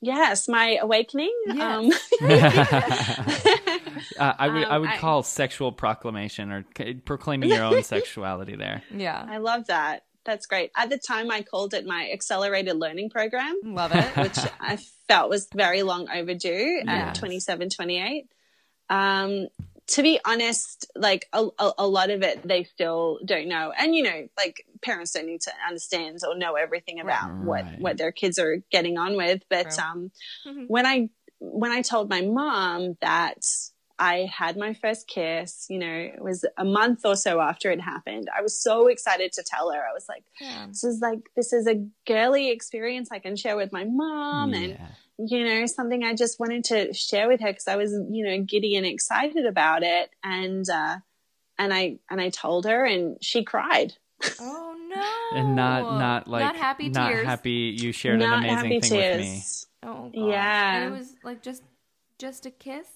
[0.00, 1.34] Yes, my awakening.
[1.46, 1.60] Yes.
[1.60, 1.92] Um,
[4.18, 6.64] uh, I would um, I would call I, sexual proclamation or
[7.04, 8.82] proclaiming your own sexuality there.
[8.94, 10.04] Yeah, I love that.
[10.24, 10.70] That's great.
[10.76, 13.58] At the time, I called it my accelerated learning program.
[13.64, 16.88] Love it, which I felt was very long overdue yes.
[16.88, 18.28] at 27, 28.
[18.90, 19.48] Um,
[19.90, 23.72] to be honest, like a, a, a, lot of it, they still don't know.
[23.76, 27.44] And, you know, like parents don't need to understand or know everything about right.
[27.44, 29.42] what, what their kids are getting on with.
[29.50, 30.12] But, um,
[30.46, 30.64] mm-hmm.
[30.68, 33.44] when I, when I told my mom that
[33.98, 37.80] I had my first kiss, you know, it was a month or so after it
[37.80, 38.28] happened.
[38.36, 39.80] I was so excited to tell her.
[39.80, 40.66] I was like, yeah.
[40.68, 44.54] this is like, this is a girly experience I can share with my mom.
[44.54, 44.60] Yeah.
[44.60, 44.78] And,
[45.26, 48.42] you know, something I just wanted to share with her because I was, you know,
[48.42, 50.10] giddy and excited about it.
[50.24, 50.96] And, uh,
[51.58, 53.94] and I, and I told her and she cried.
[54.40, 55.38] Oh no.
[55.38, 57.26] and not, not like, not happy not tears.
[57.26, 59.16] happy you shared not an amazing thing tears.
[59.16, 59.42] with me.
[59.90, 60.12] Oh, gosh.
[60.14, 60.76] yeah.
[60.76, 61.62] And it was like just,
[62.18, 62.86] just a kiss.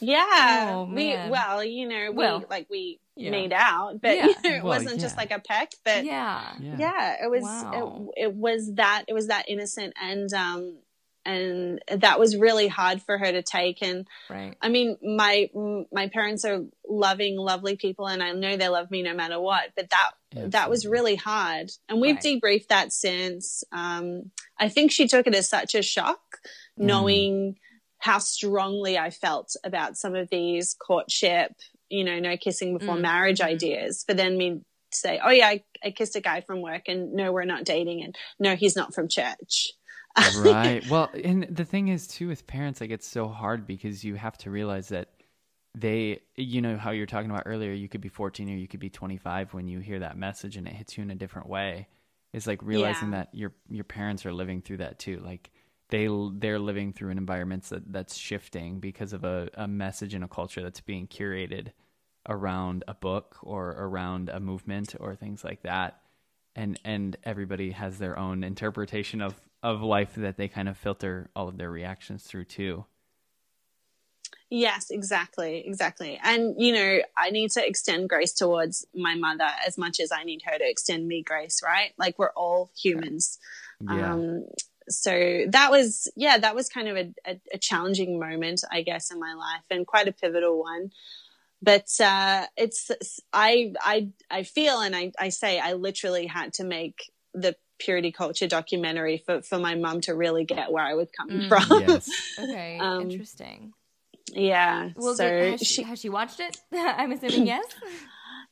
[0.00, 0.66] Yeah.
[0.76, 3.30] Oh, we well, you know, we Well, like we yeah.
[3.30, 4.26] made out, but Yeah.
[4.26, 6.52] you know, it Well, wasn't just like a peck, but yeah.
[6.60, 6.76] Yeah.
[6.78, 8.08] yeah, it was Wow.
[8.16, 10.78] it, it was that it was that innocent and um
[11.24, 14.56] and that was really hard for her to take and Right.
[14.60, 15.50] I mean my
[15.92, 19.70] my parents are loving lovely people and I know they love me no matter what
[19.76, 20.10] but that
[20.52, 22.40] that was really hard and we've Right.
[22.42, 26.20] debriefed that since um I think she took it as such a shock
[26.76, 27.56] knowing
[27.98, 31.52] how strongly I felt about some of these courtship
[31.88, 33.02] you know no kissing before Mm.
[33.02, 33.44] marriage Mhm.
[33.46, 34.50] ideas for then me
[34.90, 37.64] to say oh yeah I, I kissed a guy from work and no we're not
[37.64, 39.72] dating and no he's not from church
[40.20, 40.84] right.
[40.86, 44.36] Well, and the thing is too with parents, like it's so hard because you have
[44.38, 45.08] to realize that
[45.74, 48.80] they, you know, how you're talking about earlier, you could be 14 or you could
[48.80, 51.88] be 25 when you hear that message and it hits you in a different way.
[52.32, 53.12] It's like realizing Yeah.
[53.12, 55.20] that your your parents are living through that too.
[55.24, 55.50] Like
[55.90, 60.22] they they're living through an environment that that's shifting because of a, a message in
[60.22, 61.68] a culture that's being curated
[62.28, 66.00] around a book or around a movement or things like that
[66.54, 71.30] and and everybody has their own interpretation of of life that they kind of filter
[71.36, 72.84] all of their reactions through too.
[74.54, 76.20] Yes, exactly, exactly.
[76.22, 80.24] And you know, I need to extend grace towards my mother as much as I
[80.24, 81.92] need her to extend me grace, right?
[81.96, 83.38] Like we're all humans.
[83.80, 84.12] Yeah.
[84.12, 84.44] Um
[84.90, 89.10] so that was yeah, that was kind of a, a, a challenging moment, I guess,
[89.10, 90.92] in my life and quite a pivotal one.
[91.62, 92.90] But uh it's
[93.32, 98.12] I I I feel and I, I say I literally had to make the purity
[98.12, 101.48] culture documentary for, for my mum to really get where I was coming Mm.
[101.48, 101.80] from.
[101.82, 102.08] yes.
[102.38, 102.78] Okay.
[102.78, 103.72] Um, Interesting.
[104.32, 104.90] yeah.
[104.96, 105.50] Well, so good.
[105.52, 106.56] has, she, she has she watched it?
[106.72, 107.64] I'm assuming yes.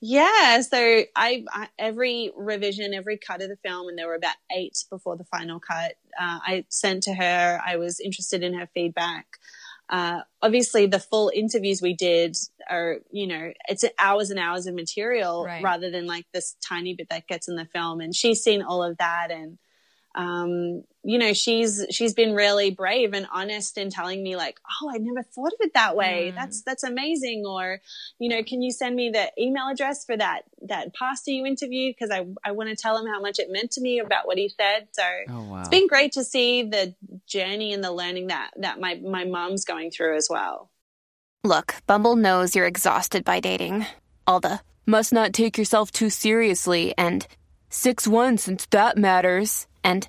[0.03, 0.79] Yeah, so
[1.15, 5.15] I, I every revision, every cut of the film, and there were about eight before
[5.19, 5.93] the final cut.
[6.19, 7.61] Uh, I sent to her.
[7.63, 9.27] I was interested in her feedback.
[9.91, 12.37] Uh, obviously, the full interviews we did
[12.71, 15.63] are, you know, it's hours and hours of material Right.
[15.63, 18.01] rather than like this tiny bit that gets in the film.
[18.01, 19.59] And she's seen all of that, and
[20.15, 24.91] um, you know, she's she's been really brave and honest in telling me like, oh,
[24.93, 26.31] I never thought of it that way.
[26.31, 26.35] Mm.
[26.35, 27.45] That's that's amazing.
[27.47, 27.81] Or,
[28.19, 31.95] you know, can you send me the email address for that that pastor you interviewed
[31.99, 34.37] because I I want to tell him how much it meant to me about what
[34.37, 34.89] he said.
[34.93, 35.61] So Oh wow.
[35.61, 36.95] it's been great to see the
[37.27, 40.71] journey and the learning that that my my mom's going through as well.
[41.45, 43.87] Look, Bumble knows you're exhausted by dating.
[44.27, 47.27] All the must not take yourself too seriously and
[47.71, 49.67] 6 1 since that matters.
[49.83, 50.07] And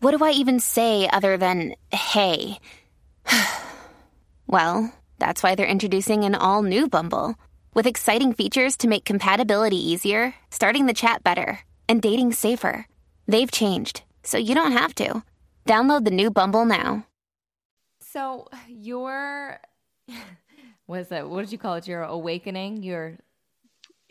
[0.00, 2.58] what do I even say other than hey?
[4.46, 7.36] well, that's why they're introducing an all new Bumble
[7.74, 12.86] with exciting features to make compatibility easier, starting the chat better, and dating safer.
[13.26, 15.22] They've changed, so you don't have to.
[15.66, 17.06] Download the new Bumble now.
[18.00, 19.60] So your
[20.86, 21.28] what is that?
[21.28, 21.86] What did you call it?
[21.86, 22.82] Your awakening.
[22.82, 23.18] Your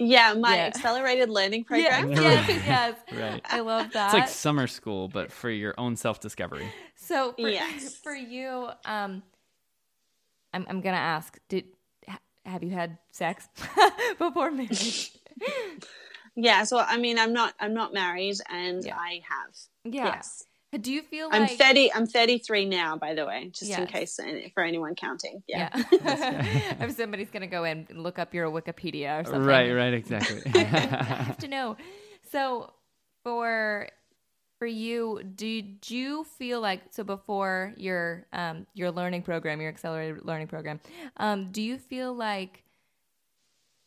[0.02, 0.66] Yeah, my Yeah.
[0.68, 2.10] accelerated learning program.
[2.12, 2.22] Yeah.
[2.22, 2.96] yes, yes.
[3.12, 3.42] Right.
[3.46, 4.06] I love that.
[4.08, 6.72] It's like summer school, but for your own self discovery.
[6.96, 7.96] So for, Yes.
[8.04, 9.22] for you, um,
[10.54, 11.66] I'm I'm gonna ask: Did
[12.46, 13.48] have you had sex
[14.18, 15.12] before marriage?
[16.36, 18.96] Yeah, so I mean, I'm not I'm not married, and Yeah.
[18.98, 19.56] I have.
[19.84, 20.06] yeah.
[20.16, 20.46] Yes.
[20.78, 21.94] Do you feel I'm like 30.
[21.94, 24.20] I'm 33 now, by the way, just in case
[24.54, 25.42] for anyone counting.
[25.48, 25.70] Yeah.
[25.74, 25.86] Yeah.
[26.82, 30.44] if somebody's gonna go in and look up your Wikipedia or something, Right, right, exactly.
[30.54, 31.76] I have to know.
[32.32, 32.72] So
[33.24, 33.90] for
[34.60, 40.24] for you, did you feel like so before your um your learning program, your accelerated
[40.24, 40.80] learning program,
[41.18, 42.64] um, do you feel like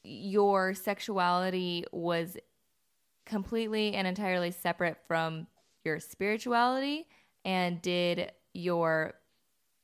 [0.02, 2.36] your sexuality was
[3.24, 5.46] completely and entirely separate from
[5.84, 7.06] your spirituality?
[7.44, 9.14] And did your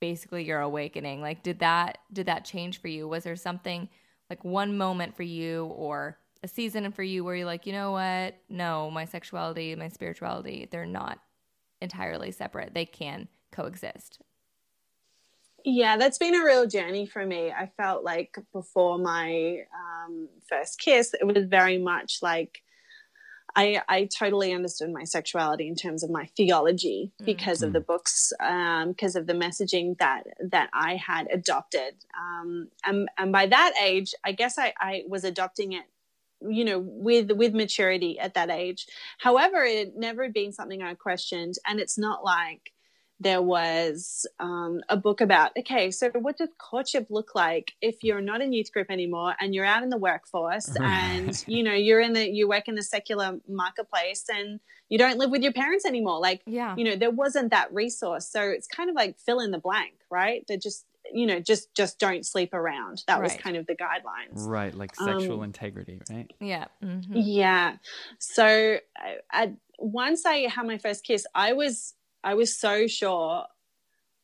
[0.00, 3.88] basically your awakening like did that did that change for you was there something
[4.30, 7.92] like one moment for you or a season for you where you're like you know
[7.92, 11.18] what no my sexuality my spirituality they're not
[11.80, 14.20] entirely separate they can coexist
[15.64, 17.50] Yeah, that's been a real journey for me.
[17.50, 22.62] I felt like before my um, first kiss, it was very much like
[23.56, 28.32] I, I totally understood my sexuality in terms of my theology because of the books,
[28.40, 31.94] um, because of the messaging that that I had adopted.
[32.18, 35.84] Um, and, and by that age, I guess I, I was adopting it
[36.40, 38.86] you know with with maturity at that age.
[39.18, 42.72] However it had never been something i questioned and it's not like
[43.20, 48.20] there was um, a book about okay so what does courtship look like if you're
[48.20, 52.00] not in youth group anymore and you're out in the workforce and you know you're
[52.00, 55.84] in the you work in the secular marketplace and you don't live with your parents
[55.84, 56.18] anymore?
[56.18, 56.74] Like yeah.
[56.76, 58.26] you know there wasn't that resource.
[58.26, 60.44] So it's kind of like fill in the blank right?
[60.46, 63.02] There just you know just just don't sleep around.
[63.06, 64.46] That was kind of the guidelines.
[64.46, 66.30] Right, like sexual Um, integrity, right?
[66.40, 66.66] Yeah.
[66.82, 67.06] mhm.
[67.12, 67.76] yeah.
[68.18, 73.44] So I, I once i had my first kiss i was i was so sure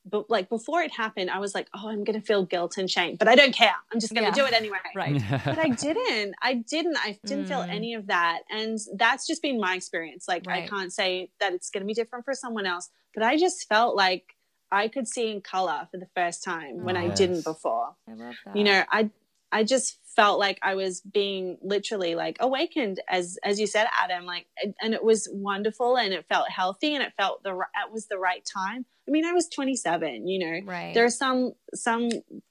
[0.07, 3.16] but like before it happened i was like oh i'm gonna feel guilt and shame
[3.16, 4.33] but i don't care i'm just gonna Yeah.
[4.35, 5.20] do it anyway Right.
[5.45, 6.36] but I didn't.
[6.40, 6.97] I didn't.
[6.99, 7.74] I didn't feel Mm.
[7.74, 8.42] any of that.
[8.49, 10.28] And that's just been my experience.
[10.28, 13.36] Like, I can't say that it's going to be different for someone else, but I
[13.36, 14.36] just felt like
[14.70, 17.18] I could see in color for the first time when I Yes.
[17.18, 17.97] didn't before.
[18.09, 18.57] I love that.
[18.57, 19.11] You know, I,
[19.55, 24.26] I just felt like I was being literally like awakened as, as you said, Adam,
[24.26, 24.46] like,
[24.82, 28.07] and it was wonderful and it felt healthy and it felt the, ri- it was
[28.07, 28.84] the right time.
[29.07, 30.92] I mean, I was 27, you know, right.
[30.92, 32.09] there are some, some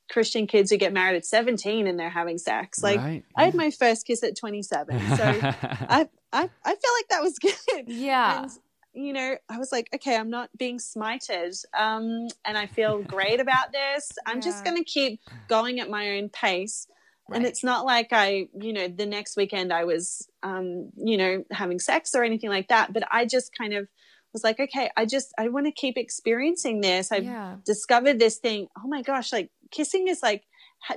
[0.09, 2.81] Christian kids who get married at 17 and they're having sex.
[2.81, 3.23] Like, right.
[3.35, 4.99] I had my first kiss at 27.
[4.99, 7.85] So I, I, I felt like that was good.
[7.87, 8.43] yeah.
[8.43, 8.51] And,
[8.93, 11.63] you know, I was like, okay, I'm not being smited.
[11.77, 14.11] Um, and I feel great about this.
[14.25, 16.87] I'm just going to keep going at my own pace.
[17.33, 21.43] And it's not like I, you know, the next weekend I was, um, you know,
[21.51, 22.93] having sex or anything like that.
[22.93, 23.87] But I just kind of
[24.33, 27.11] was like, okay, I just, I want to keep experiencing this.
[27.11, 27.55] I've yeah.
[27.65, 28.67] discovered this thing.
[28.77, 30.43] Oh my gosh, like kissing is like,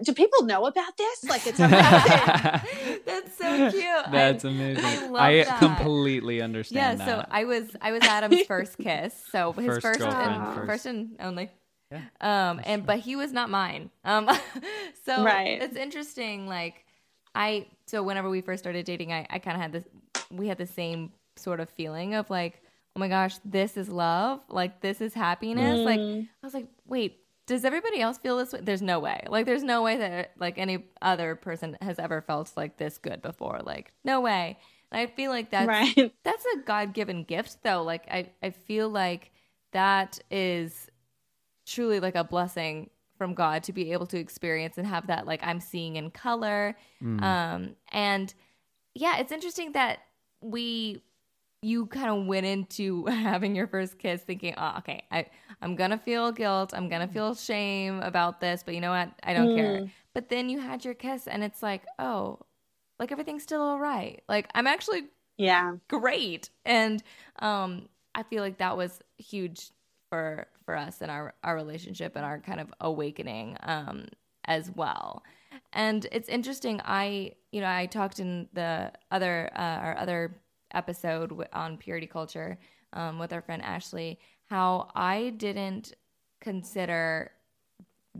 [0.02, 1.24] do people know about this?
[1.24, 1.80] Like, it's amazing.
[3.06, 3.82] That's so cute.
[4.12, 4.84] That's I- amazing.
[4.84, 5.58] I love I that.
[5.58, 6.76] completely understand.
[6.76, 7.28] Yeah, understand so.
[7.30, 9.14] I was I was Adam's first kiss.
[9.30, 10.66] So his First first, and, first.
[10.66, 11.50] first and only.
[11.92, 13.90] Yeah, Um and but he was not mine.
[14.04, 14.28] Um
[15.04, 15.62] so Right.
[15.62, 16.84] it's interesting like
[17.34, 19.84] I so whenever we first started dating I I kind of had this
[20.30, 22.60] we had the same sort of feeling of like
[22.96, 26.22] oh my gosh this is love like this is happiness like Mm.
[26.42, 28.60] I was like wait does everybody else feel this way?
[28.62, 29.24] There's no way.
[29.28, 33.22] Like, there's no way that like any other person has ever felt like this good
[33.22, 33.60] before.
[33.64, 34.58] Like, no way.
[34.90, 36.12] And I feel like that's right.
[36.24, 37.82] that's a God given gift though.
[37.82, 39.30] Like I, I feel like
[39.72, 40.90] that is
[41.66, 45.40] truly like a blessing from God to be able to experience and have that like
[45.42, 46.76] I'm seeing in color.
[47.22, 48.32] Um and
[48.94, 49.98] yeah, it's interesting that
[50.40, 51.02] we
[51.66, 55.26] you kind of went into having your first kiss thinking, oh, okay, I,
[55.62, 59.10] I'm gonna feel guilt, I'm gonna feel shame about this, but you know what?
[59.22, 59.84] I don't care.
[60.14, 62.38] But then you had your kiss and it's like, oh,
[62.98, 64.22] like everything's still all right.
[64.28, 65.04] Like I'm actually
[65.36, 65.76] Yeah.
[65.88, 67.02] great and
[67.40, 69.70] um i feel like that was huge
[70.10, 74.06] for for us and our our relationship and our kind of awakening um
[74.46, 75.22] as well
[75.72, 80.34] and it's interesting i you know i talked in the other uh, our other
[80.72, 82.58] episode on purity culture
[82.92, 85.94] um, with our friend ashley how i didn't
[86.40, 87.32] consider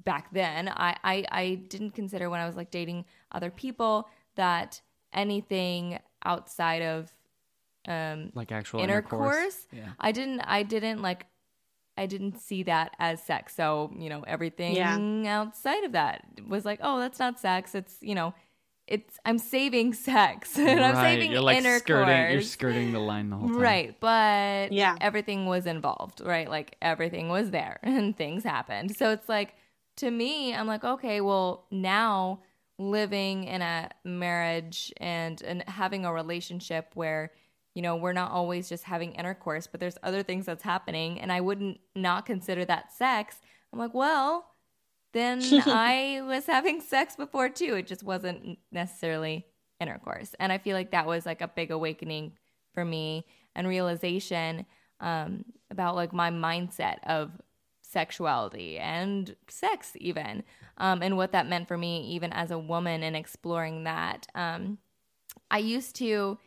[0.05, 4.81] back then I, I i didn't consider when i was like dating other people that
[5.13, 7.13] anything outside of
[7.89, 9.67] um like actual intercourse, intercourse.
[9.73, 9.93] Yeah.
[10.01, 11.27] i didn't i didn't like
[11.97, 14.77] i didn't see that as sex so you know everything
[15.27, 18.35] outside of that was like oh that's not sex it's you know
[18.87, 22.31] it's i'm saving sex and i'm Right, saving you're like intercourse skirting.
[22.33, 23.59] You're skirting the line the whole time.
[23.59, 24.97] Right, but Yeah.
[25.01, 26.49] everything was involved, right?
[26.49, 28.97] Like everything was there and things happened.
[28.97, 29.55] So it's like
[29.97, 32.41] to me, I'm like, okay, well, now
[32.79, 37.33] living in a marriage and and having a relationship where
[37.75, 41.31] you know, we're not always just having intercourse, but there's other things that's happening and
[41.31, 43.37] I wouldn't not consider that sex.
[43.71, 44.47] I'm like, well,
[45.17, 47.75] then I was having sex before too.
[47.75, 49.47] It just wasn't necessarily
[49.81, 50.35] intercourse.
[50.39, 52.33] And I feel like that was like a big awakening
[52.75, 54.67] for me and realization
[55.01, 57.31] um, about like my mindset of
[57.83, 60.43] sexuality and sex, even,
[60.79, 64.27] um, and what that meant for me, even as a woman, and exploring that.
[64.35, 64.79] Um,
[65.51, 66.39] I used to,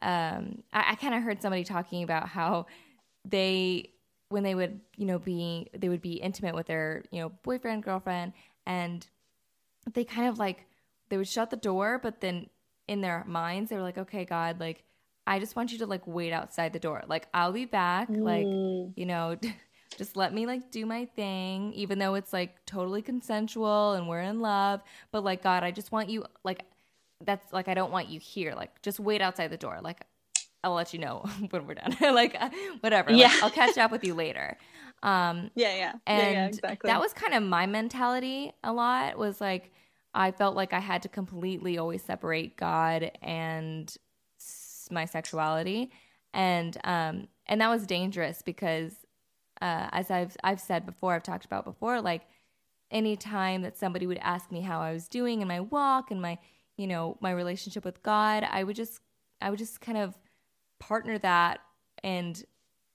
[0.00, 2.66] um, I, I kind of heard somebody talking about how
[3.24, 3.91] they
[4.32, 7.82] when they would you know be they would be intimate with their you know boyfriend
[7.82, 8.32] girlfriend
[8.66, 9.06] and
[9.94, 10.66] they kind of like
[11.08, 12.48] they would shut the door but then
[12.88, 14.84] in their minds they were like okay god like
[15.26, 17.02] i just want you to like wait outside the door.
[17.06, 18.08] Like i'll be back.
[18.10, 19.36] Like you know
[19.98, 24.20] just let me like do my thing even though it's like totally consensual and we're
[24.20, 24.80] in love.
[25.10, 26.64] But like god i just want you like
[27.24, 28.54] that's like i don't want you here.
[28.54, 29.78] Like just wait outside the door.
[29.82, 30.00] Like
[30.64, 32.48] i'll let you know when we're done like uh,
[32.80, 33.32] whatever like, Yeah.
[33.42, 34.56] i'll catch up with you later
[35.02, 35.92] um Yeah, yeah.
[36.06, 36.88] and yeah, yeah, exactly.
[36.88, 39.72] that was kind of my mentality a lot was like
[40.14, 43.96] i felt like i had to completely always separate god and
[44.40, 45.90] s- my sexuality
[46.32, 48.94] and um and that was dangerous because
[49.60, 52.22] uh as i've i've said before i've talked about before like
[52.90, 56.38] anytime that somebody would ask me how i was doing in my walk and my
[56.76, 59.00] you know my relationship with god i would just
[59.40, 60.14] i would just kind of
[60.88, 61.60] partner that
[62.02, 62.44] and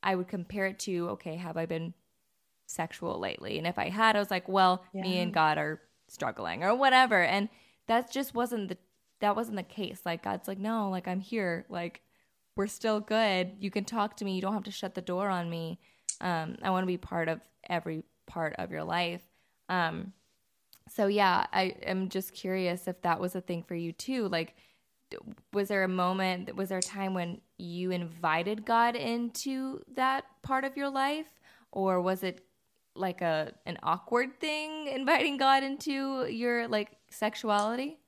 [0.04, 1.94] i would compare it to okay have i been
[2.70, 3.58] sexual lately.
[3.58, 5.02] And if I had, I was like, well, Yeah.
[5.04, 5.80] me and God are
[6.10, 7.24] struggling or whatever.
[7.24, 7.48] And
[7.88, 8.78] that just wasn't the
[9.22, 10.02] that wasn't the case.
[10.06, 11.66] Like God's like, no, like I'm here.
[11.70, 12.02] Like
[12.58, 13.52] we're still good.
[13.60, 14.36] You can talk to me.
[14.36, 15.80] You don't have to shut the door on me.
[16.20, 19.22] Um, I want to be part of every part of your life.
[19.70, 20.12] Um,
[20.94, 24.28] so yeah, I am just curious if that was a thing for you too.
[24.28, 24.56] Like,
[25.54, 26.56] was there a moment?
[26.56, 31.28] Was there a time when you invited God into that part of your life,
[31.72, 32.44] or was it
[32.96, 38.00] like a an awkward thing inviting God into your like sexuality?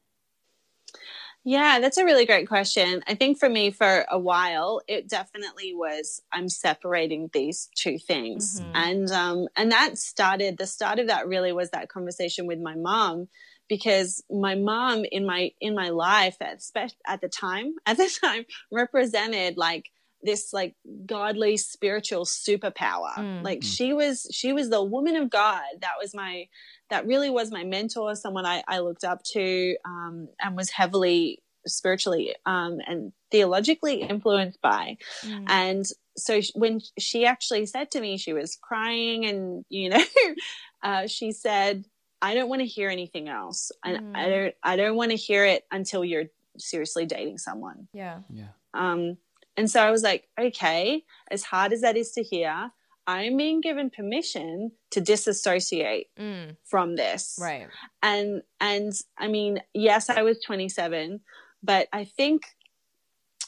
[1.45, 3.01] Yeah, that's a really great question.
[3.07, 8.59] I think for me, for a while, it definitely was I'm separating these two things,
[8.61, 8.71] Mhm.
[8.75, 10.57] and um, and that started.
[10.57, 13.29] The start of that really was that conversation with my mom,
[13.69, 18.09] because my mom in my in my life at spe- at the time at the
[18.21, 19.85] time represented like
[20.21, 23.43] this like godly spiritual superpower Mm.
[23.43, 26.47] like she was she was the woman of god that was my
[26.89, 31.41] that really was my mentor someone i, I looked up to um, and was heavily
[31.67, 35.45] spiritually um, and theologically influenced by Mm.
[35.47, 35.85] and
[36.17, 40.03] so when she actually said to me she was crying and you know
[40.83, 41.85] uh, she said
[42.21, 44.29] i don't want to hear anything else and i Mm.
[44.29, 46.25] don't i don't want to hear it until you're
[46.57, 48.19] seriously dating someone Yeah.
[48.29, 48.49] Yeah.
[48.73, 49.17] um,
[49.57, 52.71] and so I was like, okay, as hard as that is to hear,
[53.05, 56.55] I'm being given permission to disassociate Mm.
[56.63, 57.37] from this.
[57.41, 57.67] Right.
[58.01, 61.19] And and I mean, yes, I was 27,
[61.61, 62.43] but I think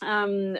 [0.01, 0.57] um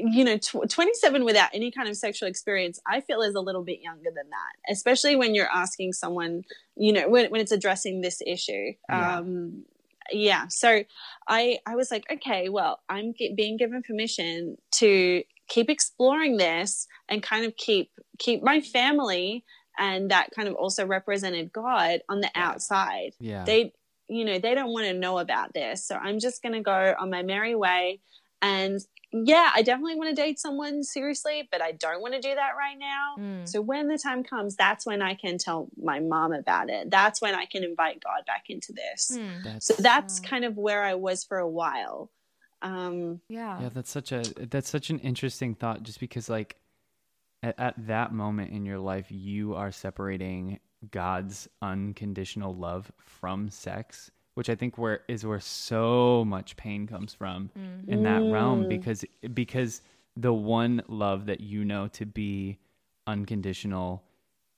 [0.00, 3.62] you know tw- 27 without any kind of sexual experience i feel is a little
[3.64, 6.44] bit younger than that especially when you're asking someone
[6.76, 9.18] you know when, when it's addressing this issue Yeah.
[9.18, 9.64] um
[10.12, 10.82] yeah so
[11.28, 17.22] i i was like okay well i'm being given permission to keep exploring this and
[17.22, 19.44] kind of keep keep my family
[19.78, 22.48] and that kind of also represented god on the Yeah.
[22.48, 23.44] outside Yeah.
[23.44, 23.72] they
[24.08, 26.94] you know they don't want to know about this so i'm just going to go
[27.00, 28.00] on my merry way
[28.42, 28.80] and
[29.12, 32.50] yeah i definitely want to date someone seriously but i don't want to do that
[32.58, 33.48] right now Mm.
[33.48, 37.22] so when the time comes that's when i can tell my mom about it that's
[37.22, 39.42] when i can invite god back into this Mm.
[39.44, 40.28] that's so that's Wow.
[40.28, 42.10] kind of where i was for a while
[42.62, 43.60] um Yeah.
[43.62, 46.56] yeah that's such a that's such an interesting thought just because like
[47.42, 50.58] at, at that moment in your life you are separating
[50.90, 57.12] god's unconditional love from sex which i think where is where so much pain comes
[57.14, 57.88] from Mm.
[57.88, 58.68] in that realm Mm.
[58.68, 59.82] because because
[60.16, 62.58] the one love that you know to be
[63.06, 64.02] unconditional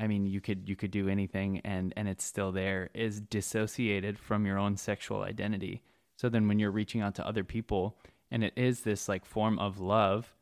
[0.00, 4.18] i mean you could you could do anything and and it's still there is dissociated
[4.18, 5.82] from your own sexual identity
[6.16, 7.96] so then when you're reaching out to other people
[8.30, 10.34] and it is this like form of love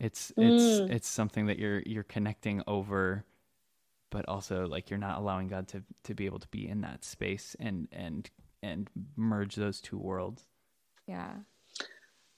[0.00, 0.90] it's it's Mm.
[0.90, 3.24] it's something that you're you're connecting over
[4.10, 7.04] but also like you're not allowing god to to be able to be in that
[7.04, 8.30] space and and
[8.64, 10.44] and merge those two worlds
[11.06, 11.34] Yeah.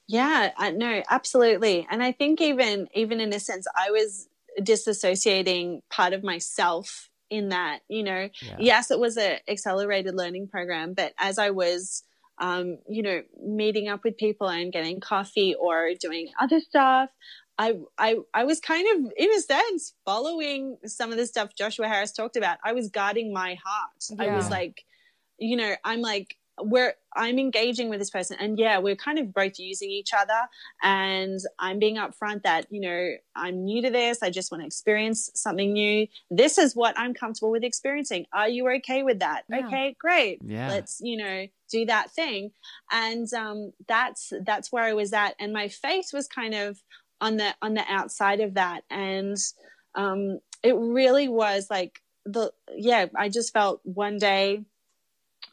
[0.08, 1.86] Yeah, I, no, absolutely.
[1.90, 4.28] And I think even even in a sense, I was
[4.60, 7.80] disassociating part of myself in that.
[7.88, 12.04] You know, yeah yes, it was a accelerated learning program, but as I was,
[12.38, 17.10] um, you know, meeting up with people and getting coffee or doing other stuff.
[17.58, 21.88] I, I I was kind of in a sense following some of the stuff Joshua
[21.88, 22.58] Harris talked about.
[22.62, 24.20] I was guarding my heart.
[24.20, 24.84] I was like,
[25.38, 29.32] you know, I'm like we're I'm engaging with this person and yeah, we're kind of
[29.32, 30.48] both using each other
[30.82, 34.22] and I'm being upfront that, you know, I'm new to this.
[34.22, 36.06] I just want to experience something new.
[36.30, 38.26] This is what I'm comfortable with experiencing.
[38.32, 39.44] Are you okay with that?
[39.48, 39.66] Yeah.
[39.66, 40.40] Okay, great.
[40.42, 40.68] Yeah.
[40.68, 42.52] Let's, you know, do that thing.
[42.90, 46.82] And um that's that's where I was at and my face was kind of
[47.20, 49.36] on the on the outside of that and
[49.94, 54.64] um it really was like the yeah, I just felt one day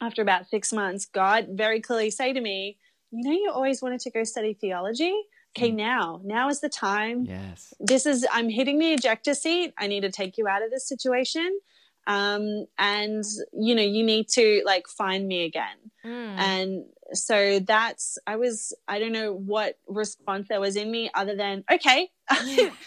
[0.00, 2.78] after about six months, God very clearly say to me,
[3.10, 5.14] You know, you always wanted to go study theology.
[5.56, 5.74] Okay, Mm.
[5.76, 7.26] now, now is the time.
[7.26, 9.72] yes This is, I'm hitting the ejector seat.
[9.78, 11.60] I need to take you out of this situation.
[12.08, 13.22] Um, and,
[13.52, 15.76] you know, you need to like find me again.
[16.04, 16.38] Mm.
[16.38, 21.36] And so that's, I was, I don't know what response there was in me other
[21.36, 22.10] than, okay.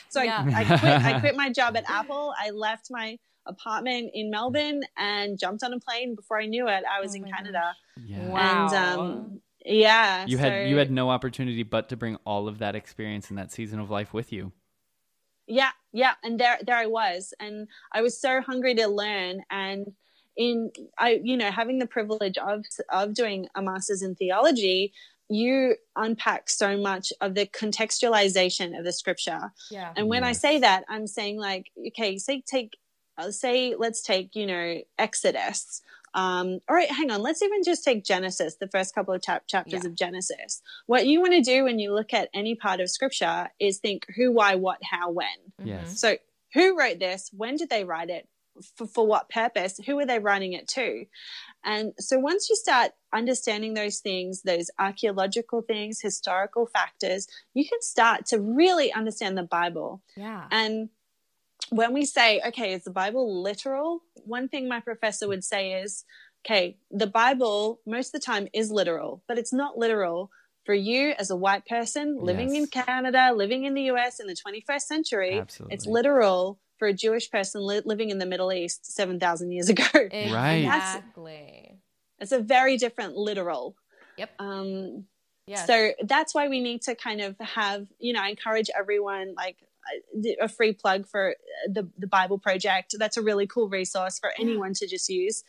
[0.09, 0.45] so Yeah.
[0.53, 2.33] I, I quit, I quit my job at Apple.
[2.37, 3.17] I left my
[3.47, 6.15] apartment in Melbourne and jumped on a plane.
[6.15, 7.75] Before I knew it, I was Oh in Canada.
[8.05, 8.65] yeah Wow.
[8.65, 10.25] And, um, yeah.
[10.27, 13.51] you had you had no opportunity but to bring all of that experience and that
[13.51, 14.51] season of life with you
[15.47, 19.93] yeah yeah and there there i was and i was so hungry to learn and
[20.35, 20.69] in
[20.99, 24.93] i you know having the privilege of of doing a master's in theology
[25.29, 29.91] you unpack so much of the contextualization of the scripture yeah.
[29.95, 32.77] and when i say that i'm saying like okay say take
[33.31, 35.81] say let's take you know exodus.
[36.13, 37.21] Um, all right hang on.
[37.21, 39.89] Let's even just take genesis the first couple of chap- chapters Yeah.
[39.89, 40.61] of genesis.
[40.87, 44.05] What you want to do when you look at any part of scripture is think
[44.15, 45.27] who why what how when.
[45.63, 45.99] Yes.
[45.99, 46.15] so
[46.53, 47.29] who wrote this?
[47.35, 48.27] When did they write it?
[48.75, 49.79] For, for what purpose?
[49.85, 51.05] Who are they writing it to?
[51.63, 57.81] And so once you start understanding those things those archaeological things historical factors you can
[57.81, 60.01] start to really understand the bible.
[60.15, 60.47] Yeah.
[60.51, 60.89] and
[61.69, 64.01] when we say, okay, is the Bible literal?
[64.25, 66.05] One thing my professor would say is,
[66.45, 70.31] okay, the Bible most of the time is literal, but it's not literal
[70.65, 74.35] for you as a white person living in Canada, living in the US in the
[74.35, 75.39] 21st century.
[75.39, 75.75] Absolutely.
[75.75, 79.83] It's literal for a Jewish person li- living in the Middle East 7,000 years ago.
[79.93, 80.65] Right.
[80.65, 81.79] Exactly.
[82.19, 83.75] It's a very different literal.
[84.17, 84.31] Yep.
[84.39, 85.05] Um,
[85.47, 85.65] Yes.
[85.65, 89.55] so that's why we need to kind of have, you know, I encourage everyone like
[90.41, 92.95] a free plug for uh, the the Bible Project.
[92.97, 95.43] That's a really cool resource for anyone to just use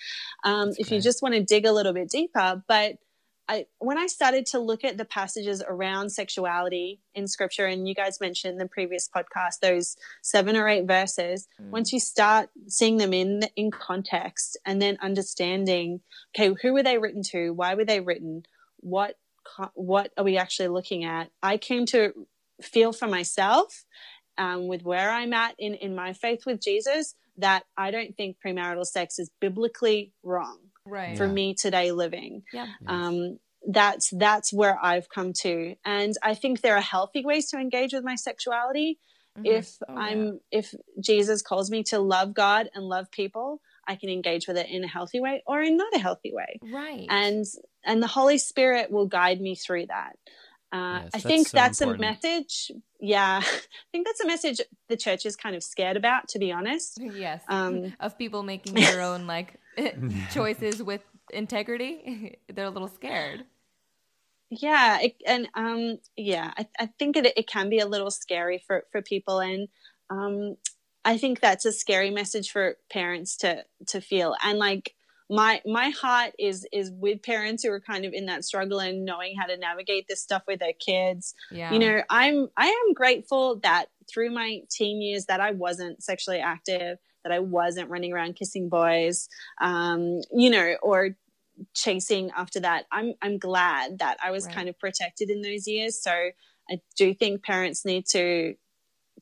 [0.44, 2.62] um, if you just want to dig a little bit deeper.
[2.68, 2.96] But
[3.50, 7.94] I, when I started to look at the passages around sexuality in Scripture, and you
[7.94, 11.70] guys mentioned in the previous podcast those seven or eight verses, Mm.
[11.70, 16.00] once you start seeing them in in context and then understanding,
[16.36, 17.50] okay, who were they written to?
[17.52, 18.42] Why were they written?
[18.80, 19.16] What
[19.74, 21.30] what are we actually looking at?
[21.42, 22.12] I came to
[22.60, 23.86] feel for myself
[24.38, 28.36] um, with where I'm at in in my faith with Jesus that I don't think
[28.44, 31.16] premarital sex is biblically wrong right.
[31.16, 31.32] for Yeah.
[31.32, 32.66] me today living Yeah.
[32.66, 32.74] Yes.
[32.86, 37.58] um, that's that's where I've come to, and I think there are healthy ways to
[37.58, 38.98] engage with my sexuality.
[39.36, 39.46] Mhm.
[39.58, 39.94] If Oh.
[39.96, 44.56] I'm if Jesus calls me to love God and love people, I can engage with
[44.56, 47.06] it in a healthy way or in not a healthy way, right.
[47.10, 47.44] and
[47.84, 50.16] and the Holy Spirit will guide me through that.
[50.72, 52.70] Uh, Yes, I that's think so that's a message.
[53.00, 53.60] Yeah, I
[53.92, 56.98] think that's a message the church is kind of scared about, to be honest.
[57.00, 57.42] yes.
[57.48, 59.54] Um, of people making their own like
[60.32, 61.02] choices with
[61.32, 62.38] integrity.
[62.52, 63.44] They're a little scared.
[64.50, 68.62] yeah it, and um yeah i, I think it, it can be a little scary
[68.66, 69.68] for for people and
[70.08, 70.56] um
[71.04, 74.94] i think that's a scary message for parents to to feel and like
[75.30, 79.04] my my heart is is with parents who are kind of in that struggle and
[79.04, 81.72] knowing how to navigate this stuff with their kids Yeah.
[81.72, 86.38] you know i'm i am grateful that through my teen years that i wasn't sexually
[86.38, 89.28] active that i wasn't running around kissing boys
[89.60, 91.10] um you know or
[91.74, 94.54] chasing after that i'm i'm glad that i was Right.
[94.54, 96.10] kind of protected in those years so
[96.70, 98.54] i do think parents need to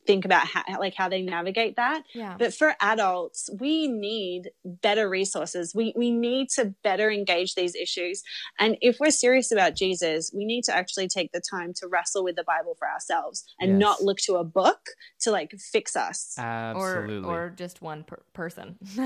[0.07, 2.37] think about how like how they navigate that yeah.
[2.39, 8.23] but for adults we need better resources we we need to better engage these issues
[8.59, 12.23] and if we're serious about jesus we need to actually take the time to wrestle
[12.25, 13.81] with the bible for ourselves and Yes.
[13.81, 14.81] not look to a book
[15.21, 17.29] to like fix us Absolutely.
[17.29, 18.77] Or or just one per- person.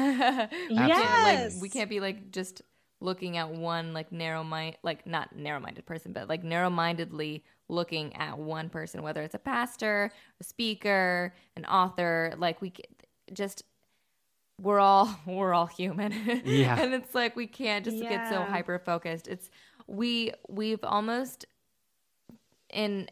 [0.70, 2.62] yes Like we can't be like just
[3.00, 7.44] looking at one like narrow mind like not narrow minded person, but like narrow mindedly
[7.68, 12.34] looking at one person, whether it's a pastor, a speaker, an author.
[12.36, 12.84] Like we c-
[13.32, 13.64] just
[14.60, 16.12] we're all we're all human.
[16.44, 16.78] Yeah.
[16.80, 19.28] and it's like we can't just get so hyper focused.
[19.28, 19.50] It's
[19.86, 21.46] we we've almost
[22.72, 23.08] in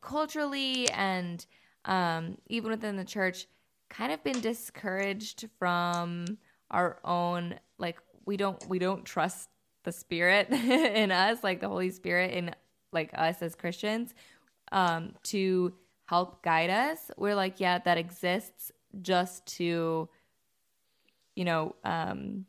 [0.00, 1.44] culturally and
[1.84, 3.46] um, even within the church
[3.88, 6.38] kind of been discouraged from
[6.70, 9.48] our own like we don't we don't trust
[9.84, 12.54] the spirit in us like the holy spirit in
[12.92, 14.14] like us as christians
[14.70, 15.72] um to
[16.06, 18.70] help guide us we're like yeah that exists
[19.00, 20.08] just to
[21.34, 22.44] you know um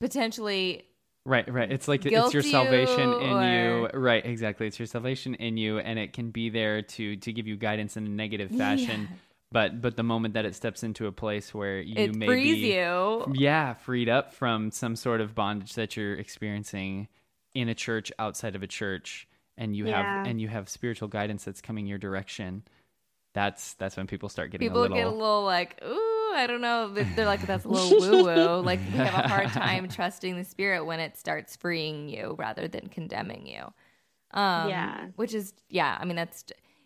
[0.00, 0.84] potentially
[1.24, 1.70] Right, right.
[1.70, 4.00] It's like it's your salvation you in or- you.
[4.00, 4.66] Right, exactly.
[4.66, 7.96] It's your salvation in you, and it can be there to to give you guidance
[7.96, 9.02] in a negative fashion.
[9.08, 9.16] Yeah.
[9.52, 12.54] But but the moment that it steps into a place where you it may frees
[12.56, 17.08] be you yeah freed up from some sort of bondage that you're experiencing
[17.54, 19.28] in a church outside of a church,
[19.58, 20.02] and you Yeah.
[20.20, 22.62] have and you have spiritual guidance that's coming your direction.
[23.34, 24.96] That's that's when people start getting people a little.
[24.96, 28.24] get a little like ooh i don't know They- they're like that's a little woo
[28.24, 32.34] woo like you have a hard time trusting the spirit when it starts freeing you
[32.38, 33.62] rather than condemning you
[34.38, 35.06] um Yeah.
[35.16, 36.44] which is yeah i mean that's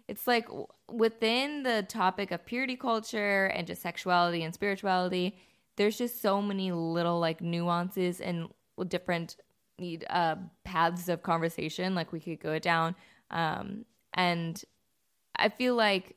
[0.09, 0.49] it's like
[0.91, 5.37] within the topic of purity culture and just sexuality and spirituality
[5.77, 8.49] there's just so many little like nuances and
[8.89, 9.37] different
[10.09, 12.95] uh paths of conversation like we could go down
[13.31, 13.85] um
[14.15, 14.65] and
[15.37, 16.17] i feel like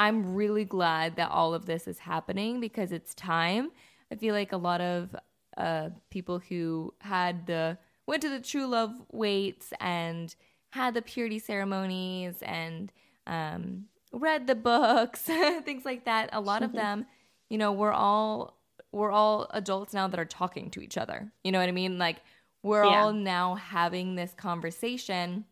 [0.00, 3.70] I'm really glad that all of this is happening because it's time.
[4.10, 5.14] I feel like a lot of
[5.58, 7.76] uh, people who had the
[8.06, 10.34] went to the true love waits and
[10.70, 12.92] had the purity ceremonies and
[13.26, 15.20] um, read the books,
[15.64, 16.30] things like that.
[16.32, 17.06] A lot of them
[17.50, 18.56] you know, we're all
[18.92, 21.30] we're all adults now that are talking to each other.
[21.44, 21.98] You know what I mean?
[21.98, 22.22] Like
[22.62, 23.02] we're yeah.
[23.02, 25.44] all now having this conversation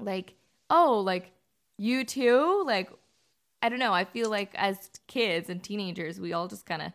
[0.00, 0.34] like,
[0.68, 1.32] "Oh, like
[1.78, 2.90] you too?" Like
[3.62, 3.92] I don't know.
[3.92, 6.92] I feel like as kids and teenagers, we all just kind of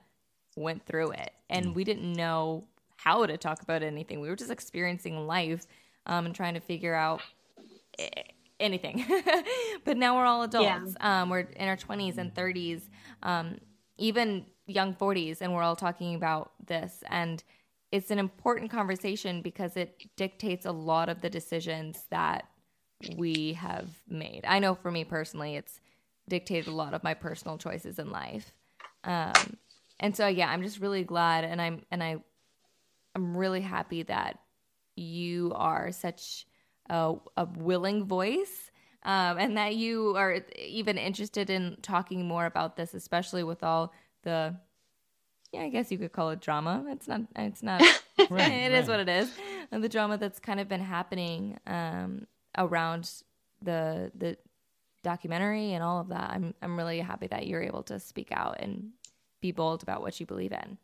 [0.56, 1.74] went through it and mm.
[1.74, 2.64] we didn't know
[2.98, 4.22] how to talk about anything.
[4.22, 5.66] We were just experiencing life
[6.06, 7.22] um, and trying to figure out
[8.60, 9.06] anything.
[9.84, 10.96] but now we're all adults.
[11.00, 11.22] Yeah.
[11.22, 12.90] Um, we're in our 20s and 30s,
[13.24, 13.58] um,
[13.98, 17.04] even young 40s, and we're all talking about this.
[17.10, 17.44] And
[17.92, 22.48] it's an important conversation because it dictates a lot of the decisions that
[23.16, 24.44] we have made.
[24.48, 25.80] I know for me personally, it's
[26.28, 28.52] dictated a lot of my personal choices in life.
[29.04, 29.58] Um,
[30.00, 32.18] and so yeah, I'm just really glad, and I'm and I,
[33.14, 34.40] I'm really happy that
[34.96, 36.46] you are such
[36.90, 38.72] a, a willing voice,
[39.04, 43.94] um, and that you are even interested in talking more about this, especially with all
[44.24, 44.56] the
[45.56, 46.84] yeah, I guess you could call it drama.
[46.90, 47.22] It's not.
[47.36, 47.82] It's not.
[48.30, 48.72] right, it right.
[48.74, 49.32] is what it is.
[49.72, 52.28] And the drama that's kind of been happening um,
[52.58, 53.10] around
[53.62, 54.38] the the
[55.04, 56.32] documentary and all of that.
[56.32, 58.92] I'm I'm really happy that you're able to speak out and
[59.40, 60.78] be bold about what you believe in.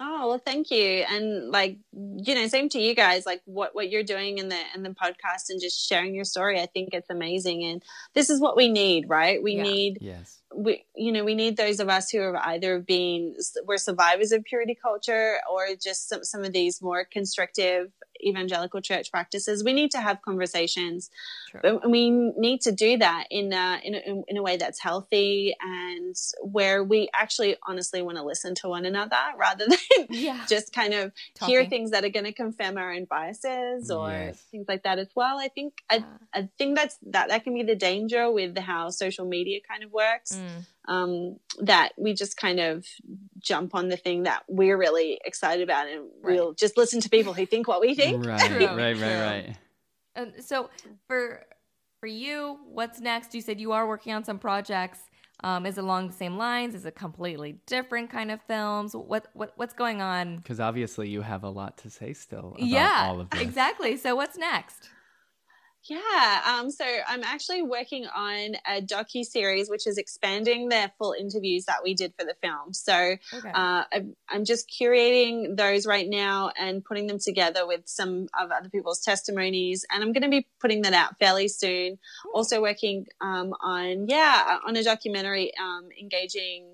[0.00, 3.26] Oh well, thank you, and like you know, same to you guys.
[3.26, 6.60] Like what what you're doing in the in the podcast and just sharing your story,
[6.60, 7.82] I think it's amazing, and
[8.14, 9.42] this is what we need, right?
[9.42, 9.62] We yeah.
[9.62, 13.34] need yes, we you know we need those of us who have either been
[13.66, 17.90] we're survivors of purity culture or just some some of these more constrictive
[18.22, 19.64] evangelical church practices.
[19.64, 21.10] We need to have conversations,
[21.50, 21.60] True.
[21.62, 25.54] but we need to do that in a, in a, in a way that's healthy
[25.60, 30.44] and where we actually honestly want to listen to one another rather than yeah.
[30.48, 31.54] just kind of Talking.
[31.54, 34.40] hear things that are going to confirm our own biases or yes.
[34.50, 35.38] things like that as well.
[35.38, 36.02] I think yeah.
[36.34, 39.84] I, I think that's that that can be the danger with how social media kind
[39.84, 40.36] of works.
[40.36, 42.86] Mm um, that we just kind of
[43.38, 46.34] jump on the thing that we're really excited about and right.
[46.34, 48.24] we'll just listen to people who think what we think.
[48.24, 49.56] Right, right, right, right.
[50.16, 50.70] Um, so
[51.06, 51.44] for
[52.00, 53.34] for you, what's next?
[53.34, 55.00] You said you are working on some projects.
[55.44, 56.74] Um, is it along the same lines?
[56.74, 58.96] Is it completely different kind of films?
[58.96, 60.38] What what what's going on?
[60.38, 62.56] Because obviously you have a lot to say still.
[62.58, 63.42] yeah, all of this.
[63.42, 63.96] exactly.
[63.98, 64.88] So what's next?
[65.88, 71.14] Yeah, um, so I'm actually working on a docu series, which is expanding the full
[71.18, 72.74] interviews that we did for the film.
[72.74, 73.50] So okay.
[73.54, 78.50] uh, I'm I'm just curating those right now and putting them together with some of
[78.50, 81.98] other people's testimonies, and I'm going to be putting that out fairly soon.
[82.34, 86.66] Also working um, on yeah on a documentary um, engaging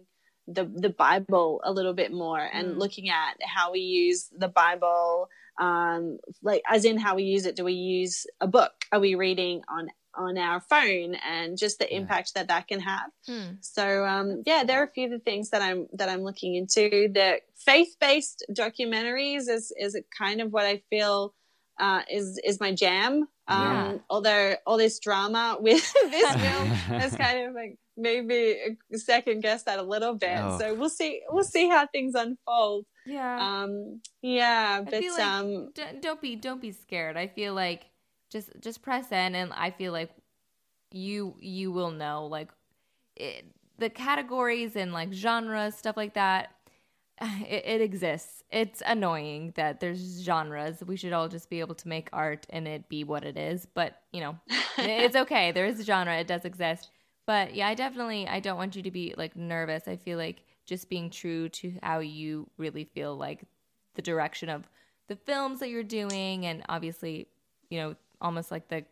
[0.49, 2.79] the the Bible a little bit more and mm.
[2.79, 5.29] looking at how we use the Bible
[5.61, 8.73] um, like as in how we use it do we use a book?
[8.93, 11.17] Are we reading on on our phone?
[11.17, 11.99] And just the yeah.
[11.99, 13.11] impact that that can have.
[13.27, 13.55] Hmm.
[13.61, 16.55] so um, yeah there are a few of the things that i'm that i'm looking
[16.55, 17.09] into.
[17.13, 21.35] The faith-based documentaries is is kind of what i feel
[21.81, 23.95] uh, is is my jam um, yeah.
[24.09, 28.57] although all this drama with this film has kind of like maybe
[28.93, 30.59] second guess that a little bit oh.
[30.59, 33.63] so we'll see we'll see how things unfold yeah.
[33.63, 34.01] Um.
[34.23, 35.71] Yeah, but like, um.
[36.01, 37.17] Don't be don't be scared.
[37.17, 37.87] I feel like
[38.31, 40.11] just just press in, and I feel like
[40.91, 42.51] you you will know like
[43.17, 43.45] it,
[43.79, 46.51] the categories and like genres stuff like that.
[47.49, 48.43] It, it exists.
[48.51, 50.83] It's annoying that there's genres.
[50.85, 53.67] We should all just be able to make art and it be what it is.
[53.73, 54.37] But you know,
[54.79, 55.53] it's okay.
[55.53, 56.17] There is a genre.
[56.17, 56.91] It does exist.
[57.27, 59.87] But yeah, I definitely I don't want you to be like nervous.
[59.87, 63.45] I feel like just being true to how you really feel like
[63.95, 64.69] the direction of
[65.09, 67.29] the films that you're doing and obviously
[67.69, 68.85] you know almost like the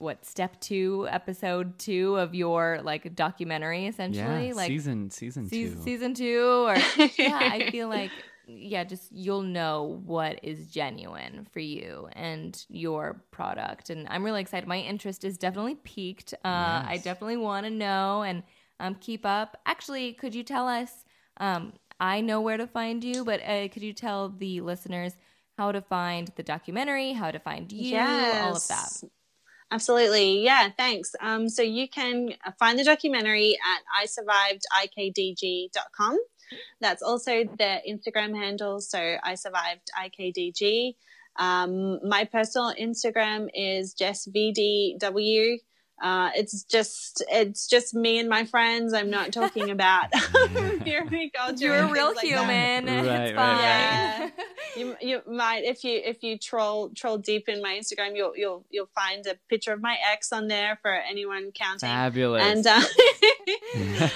[0.00, 5.70] what step two episode two of your like documentary essentially yeah, like season season se-
[5.70, 6.76] two season two or
[7.18, 8.10] yeah i feel like
[8.46, 14.40] yeah just you'll know what is genuine for you and your product and i'm really
[14.40, 16.86] excited my interest is definitely peaked uh, yes.
[16.88, 18.42] i definitely want to know and
[18.80, 19.56] um, keep up.
[19.66, 21.04] Actually, could you tell us?
[21.36, 25.16] Um, I know where to find you, but uh, could you tell the listeners
[25.56, 28.44] how to find the documentary, how to find you, yes.
[28.44, 29.10] all of that?
[29.72, 30.42] Absolutely.
[30.42, 31.14] Yeah, thanks.
[31.20, 36.18] Um, so you can find the documentary at isurvivedikdg.com.
[36.80, 38.80] That's also the Instagram handle.
[38.80, 40.96] So I survived IKDG.
[41.36, 44.98] Um, my personal Instagram is jessvdw.
[46.00, 48.94] Uh, it's just it's just me and my friends.
[48.94, 50.10] I'm not talking about
[50.84, 51.66] purity culture.
[51.66, 52.86] You're a real like human.
[52.86, 53.58] Right, it's fine.
[53.58, 54.30] Yeah.
[54.76, 58.64] you you might if you if you troll troll deep in my Instagram, you'll you'll
[58.70, 61.88] you'll find a picture of my ex on there for anyone counting.
[61.88, 62.44] Fabulous.
[62.44, 62.80] And uh,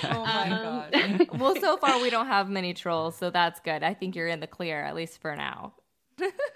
[0.05, 1.39] oh my um, god.
[1.39, 3.83] well, so far we don't have many trolls, so that's good.
[3.83, 5.75] I think you're in the clear, at least for now.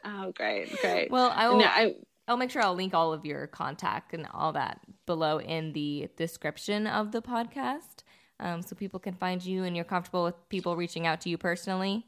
[0.07, 1.11] oh, great, great.
[1.11, 1.59] Well, I will.
[1.59, 1.97] No, I,
[2.29, 6.09] I'll make sure I'll link all of your contact and all that below in the
[6.17, 8.05] description of the podcast,
[8.39, 11.37] um, so people can find you and you're comfortable with people reaching out to you
[11.37, 12.07] personally.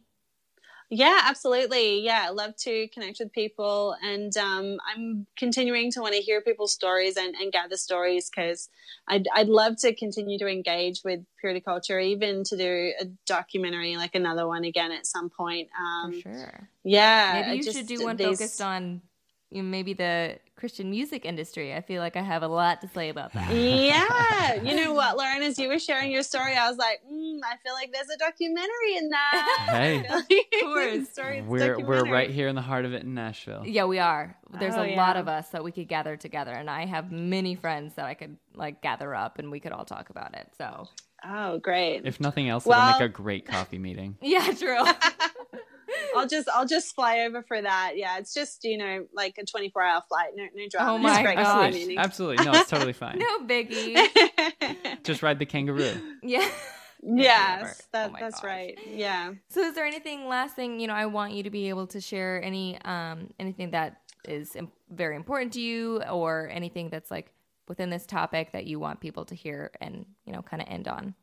[0.92, 2.00] Yeah, absolutely.
[2.00, 3.96] Yeah, I love to connect with people.
[4.02, 8.68] And um, I'm continuing to want to hear people's stories and, and gather stories because
[9.06, 13.96] I'd, I'd love to continue to engage with purity culture, even to do a documentary
[13.96, 15.68] like another one again at some point.
[15.78, 16.68] Um, For sure.
[16.82, 17.44] Yeah.
[17.46, 19.00] Maybe you just, should do one these- focused on
[19.50, 21.74] you know, maybe the Christian music industry.
[21.74, 23.50] I feel like I have a lot to say about that.
[23.52, 24.60] yeah.
[24.62, 27.56] You know what, Lauren, as you were sharing your story, I was like, mm, I
[27.64, 29.66] feel like there's a documentary in that.
[29.70, 30.04] Hey.
[30.08, 31.08] I feel course.
[31.10, 33.62] story We're we're right here in the heart of it in Nashville.
[33.66, 34.36] Yeah, we are.
[34.58, 37.54] There's Oh, a lot of us that we could gather together, and I have many
[37.54, 40.48] friends that I could like gather up, and we could all talk about it.
[40.58, 40.88] So
[41.24, 42.02] Oh, great.
[42.06, 44.16] If nothing else, Well- it'll make a great coffee meeting.
[44.20, 44.82] yeah, true.
[46.16, 47.92] I'll just I'll just fly over for that.
[47.96, 50.30] Yeah, it's just you know like a 24 hour flight.
[50.34, 50.92] No no drama.
[50.92, 51.66] Oh my great gosh.
[51.66, 52.44] Absolutely, absolutely.
[52.44, 53.18] No, it's totally fine.
[53.20, 55.02] no biggie.
[55.04, 55.92] Just ride the kangaroo.
[56.22, 56.48] Yeah.
[57.02, 58.44] yes, that, Oh that's gosh.
[58.44, 58.78] right.
[58.86, 59.32] Yeah.
[59.48, 60.94] So, is there anything last thing you know?
[60.94, 65.16] I want you to be able to share any um anything that is im- very
[65.16, 67.32] important to you, or anything that's like
[67.68, 70.88] within this topic that you want people to hear and you know kind of end
[70.88, 71.14] on.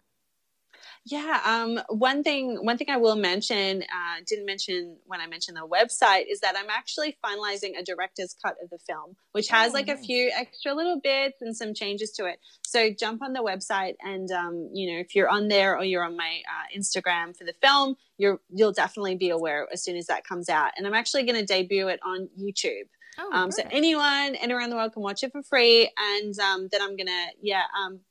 [1.10, 1.39] Yeah.
[1.45, 5.66] Um, one thing, one thing I will mention, uh, didn't mention when I mentioned the
[5.68, 9.74] website is that I'm actually finalizing a director's cut of the film, which has Oh,
[9.74, 12.39] like a few extra little bits and some changes to it.
[12.66, 16.03] So jump on the website and, um, you know, if you're on there or you're
[16.03, 20.08] on my uh, Instagram for the film, you're, you'll definitely be aware as soon as
[20.08, 20.72] that comes out.
[20.76, 22.88] And I'm actually going to debut it on YouTube.
[23.20, 26.68] Oh, Um, so anyone anywhere in the world can watch it for free, and um,
[26.72, 28.01] then I'm gonna yeah um,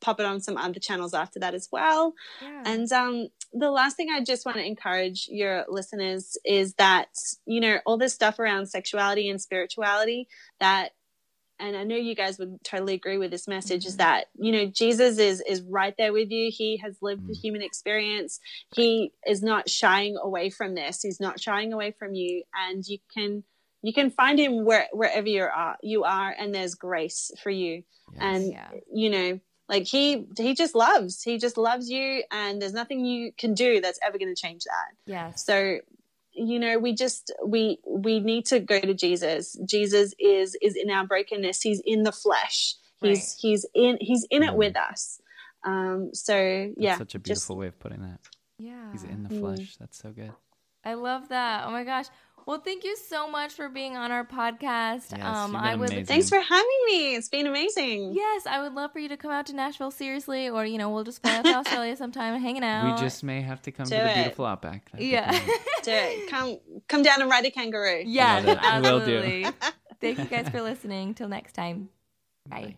[0.00, 2.14] pop it on some other channels after that as well.
[2.42, 2.62] yeah.
[2.66, 7.08] And um, the last thing I just want to encourage your listeners is that
[7.46, 10.28] you know all this stuff around sexuality and spirituality
[10.60, 10.90] that.
[11.58, 13.98] And I know you guys would totally agree with this message is Mhm.
[13.98, 16.50] that, you know, Jesus is, is right there with you.
[16.52, 17.40] He has lived the Mm.
[17.40, 18.40] human experience.
[18.74, 21.00] He is not shying away from this.
[21.00, 22.42] He's not shying away from you.
[22.68, 23.42] And you can,
[23.80, 27.84] you can find him where, wherever you are, you are, and there's grace for you.
[28.12, 28.20] Yes.
[28.20, 28.70] And yeah.
[28.92, 33.32] you know, like he he just loves, he just loves you, and there's nothing you
[33.36, 34.94] can do that's ever going to change that.
[35.06, 35.32] Yeah.
[35.34, 35.78] So,
[36.32, 39.58] you know, we just we we need to go to Jesus.
[39.68, 41.62] Jesus is is in our brokenness.
[41.62, 42.74] He's in the flesh.
[43.00, 43.34] He's Right.
[43.40, 44.56] he's in he's in it Mm.
[44.56, 45.20] with us.
[45.64, 46.10] Um.
[46.14, 48.20] So That's yeah, such a just- beautiful way of putting that.
[48.58, 48.92] yeah.
[48.92, 49.40] He's in the Mm.
[49.40, 49.76] flesh.
[49.78, 50.32] That's so good.
[50.84, 51.64] I love that.
[51.66, 52.06] Oh my gosh.
[52.46, 55.10] Well, thank you so much for being on our podcast.
[55.10, 55.88] Yes, um, you've I been would.
[55.90, 56.04] amazing.
[56.06, 57.16] Thanks for having me.
[57.16, 58.12] It's been amazing.
[58.14, 60.90] Yes, I would love for you to come out to Nashville seriously, or you know,
[60.90, 62.94] we'll just fly out to Australia sometime and hanging out.
[62.94, 64.90] We just may have to come Do to the beautiful outback.
[64.92, 65.32] That'd yeah.
[65.82, 66.30] Do it.
[66.30, 68.04] Come come down and ride a kangaroo.
[68.06, 68.62] yes, Love it.
[68.90, 69.16] Will do.
[69.16, 69.46] absolutely.
[70.00, 71.14] Thank you guys for listening.
[71.14, 71.88] Till next time.
[72.48, 72.60] Bye.
[72.60, 72.76] Bye.